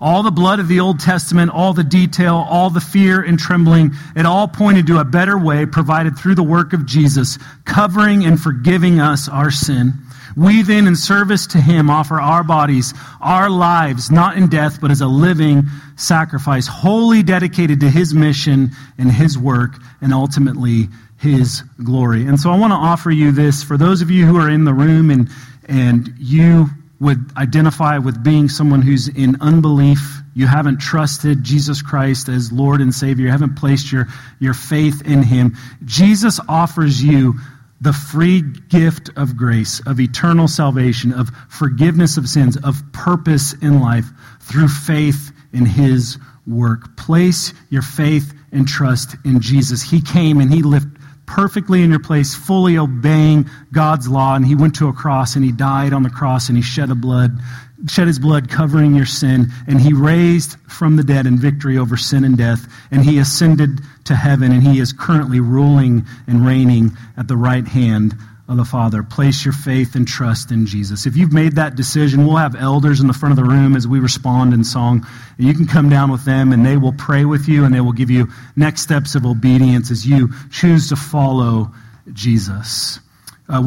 All 0.00 0.22
the 0.22 0.30
blood 0.30 0.60
of 0.60 0.68
the 0.68 0.78
Old 0.78 1.00
Testament, 1.00 1.50
all 1.50 1.72
the 1.72 1.82
detail, 1.82 2.46
all 2.48 2.70
the 2.70 2.80
fear 2.80 3.20
and 3.20 3.36
trembling, 3.36 3.92
it 4.14 4.26
all 4.26 4.46
pointed 4.46 4.86
to 4.86 4.98
a 4.98 5.04
better 5.04 5.36
way 5.36 5.66
provided 5.66 6.16
through 6.16 6.36
the 6.36 6.42
work 6.44 6.72
of 6.72 6.86
Jesus, 6.86 7.36
covering 7.64 8.24
and 8.24 8.40
forgiving 8.40 9.00
us 9.00 9.28
our 9.28 9.50
sin. 9.50 9.94
We 10.36 10.62
then, 10.62 10.86
in 10.86 10.96
service 10.96 11.46
to 11.48 11.60
Him, 11.60 11.90
offer 11.90 12.20
our 12.20 12.44
bodies, 12.44 12.94
our 13.20 13.50
lives, 13.50 14.10
not 14.10 14.36
in 14.36 14.48
death, 14.48 14.80
but 14.80 14.90
as 14.90 15.00
a 15.00 15.08
living 15.08 15.64
sacrifice, 15.96 16.66
wholly 16.66 17.22
dedicated 17.22 17.80
to 17.80 17.90
His 17.90 18.14
mission 18.14 18.70
and 18.98 19.10
His 19.10 19.38
work, 19.38 19.76
and 20.00 20.12
ultimately 20.12 20.88
His 21.18 21.62
glory. 21.82 22.26
And 22.26 22.38
so 22.38 22.50
I 22.50 22.58
want 22.58 22.72
to 22.72 22.76
offer 22.76 23.10
you 23.10 23.32
this 23.32 23.62
for 23.62 23.76
those 23.76 24.02
of 24.02 24.10
you 24.10 24.26
who 24.26 24.38
are 24.38 24.50
in 24.50 24.64
the 24.64 24.74
room 24.74 25.10
and 25.10 25.28
and 25.68 26.14
you 26.18 26.66
would 27.00 27.30
identify 27.36 27.98
with 27.98 28.24
being 28.24 28.48
someone 28.48 28.82
who's 28.82 29.08
in 29.08 29.40
unbelief, 29.40 30.20
you 30.34 30.46
haven't 30.46 30.78
trusted 30.78 31.44
Jesus 31.44 31.80
Christ 31.80 32.28
as 32.28 32.50
Lord 32.50 32.80
and 32.80 32.92
Savior, 32.92 33.26
you 33.26 33.30
haven't 33.30 33.54
placed 33.54 33.92
your, 33.92 34.08
your 34.40 34.54
faith 34.54 35.02
in 35.04 35.22
Him, 35.22 35.56
Jesus 35.84 36.40
offers 36.48 37.02
you 37.02 37.34
the 37.80 37.92
free 37.92 38.42
gift 38.42 39.10
of 39.16 39.36
grace, 39.36 39.80
of 39.86 40.00
eternal 40.00 40.48
salvation, 40.48 41.12
of 41.12 41.30
forgiveness 41.48 42.16
of 42.16 42.28
sins, 42.28 42.56
of 42.56 42.82
purpose 42.92 43.52
in 43.54 43.80
life 43.80 44.06
through 44.40 44.68
faith 44.68 45.32
in 45.52 45.64
His 45.64 46.18
work. 46.46 46.96
Place 46.96 47.52
your 47.70 47.82
faith 47.82 48.34
and 48.50 48.66
trust 48.66 49.16
in 49.24 49.40
Jesus. 49.40 49.82
He 49.82 50.00
came 50.00 50.40
and 50.40 50.52
He 50.52 50.62
lived 50.62 50.98
perfectly 51.28 51.82
in 51.82 51.90
your 51.90 52.00
place, 52.00 52.34
fully 52.34 52.78
obeying 52.78 53.48
God's 53.70 54.08
law. 54.08 54.34
And 54.34 54.44
he 54.44 54.54
went 54.54 54.74
to 54.76 54.88
a 54.88 54.92
cross 54.92 55.36
and 55.36 55.44
he 55.44 55.52
died 55.52 55.92
on 55.92 56.02
the 56.02 56.10
cross 56.10 56.48
and 56.48 56.56
he 56.56 56.62
shed 56.62 56.90
a 56.90 56.94
blood, 56.94 57.38
shed 57.86 58.06
his 58.06 58.18
blood 58.18 58.48
covering 58.48 58.94
your 58.94 59.06
sin. 59.06 59.52
And 59.66 59.80
he 59.80 59.92
raised 59.92 60.58
from 60.68 60.96
the 60.96 61.04
dead 61.04 61.26
in 61.26 61.38
victory 61.38 61.78
over 61.78 61.96
sin 61.96 62.24
and 62.24 62.36
death. 62.36 62.66
And 62.90 63.04
he 63.04 63.18
ascended 63.18 63.80
to 64.04 64.16
heaven 64.16 64.52
and 64.52 64.62
he 64.62 64.80
is 64.80 64.92
currently 64.92 65.40
ruling 65.40 66.06
and 66.26 66.44
reigning 66.44 66.96
at 67.16 67.28
the 67.28 67.36
right 67.36 67.66
hand 67.66 68.14
of 68.48 68.56
the 68.56 68.64
Father. 68.64 69.02
Place 69.02 69.44
your 69.44 69.52
faith 69.52 69.94
and 69.94 70.08
trust 70.08 70.50
in 70.50 70.64
Jesus. 70.66 71.06
If 71.06 71.16
you've 71.16 71.32
made 71.32 71.56
that 71.56 71.76
decision, 71.76 72.26
we'll 72.26 72.36
have 72.36 72.56
elders 72.56 73.00
in 73.00 73.06
the 73.06 73.12
front 73.12 73.32
of 73.32 73.36
the 73.36 73.48
room 73.48 73.76
as 73.76 73.86
we 73.86 74.00
respond 74.00 74.54
in 74.54 74.64
song. 74.64 75.06
And 75.36 75.46
you 75.46 75.54
can 75.54 75.66
come 75.66 75.90
down 75.90 76.10
with 76.10 76.24
them 76.24 76.52
and 76.52 76.64
they 76.64 76.78
will 76.78 76.94
pray 76.94 77.26
with 77.26 77.46
you 77.46 77.64
and 77.64 77.74
they 77.74 77.82
will 77.82 77.92
give 77.92 78.10
you 78.10 78.28
next 78.56 78.80
steps 78.80 79.14
of 79.14 79.26
obedience 79.26 79.90
as 79.90 80.06
you 80.06 80.30
choose 80.50 80.88
to 80.88 80.96
follow 80.96 81.72
Jesus. 82.12 83.00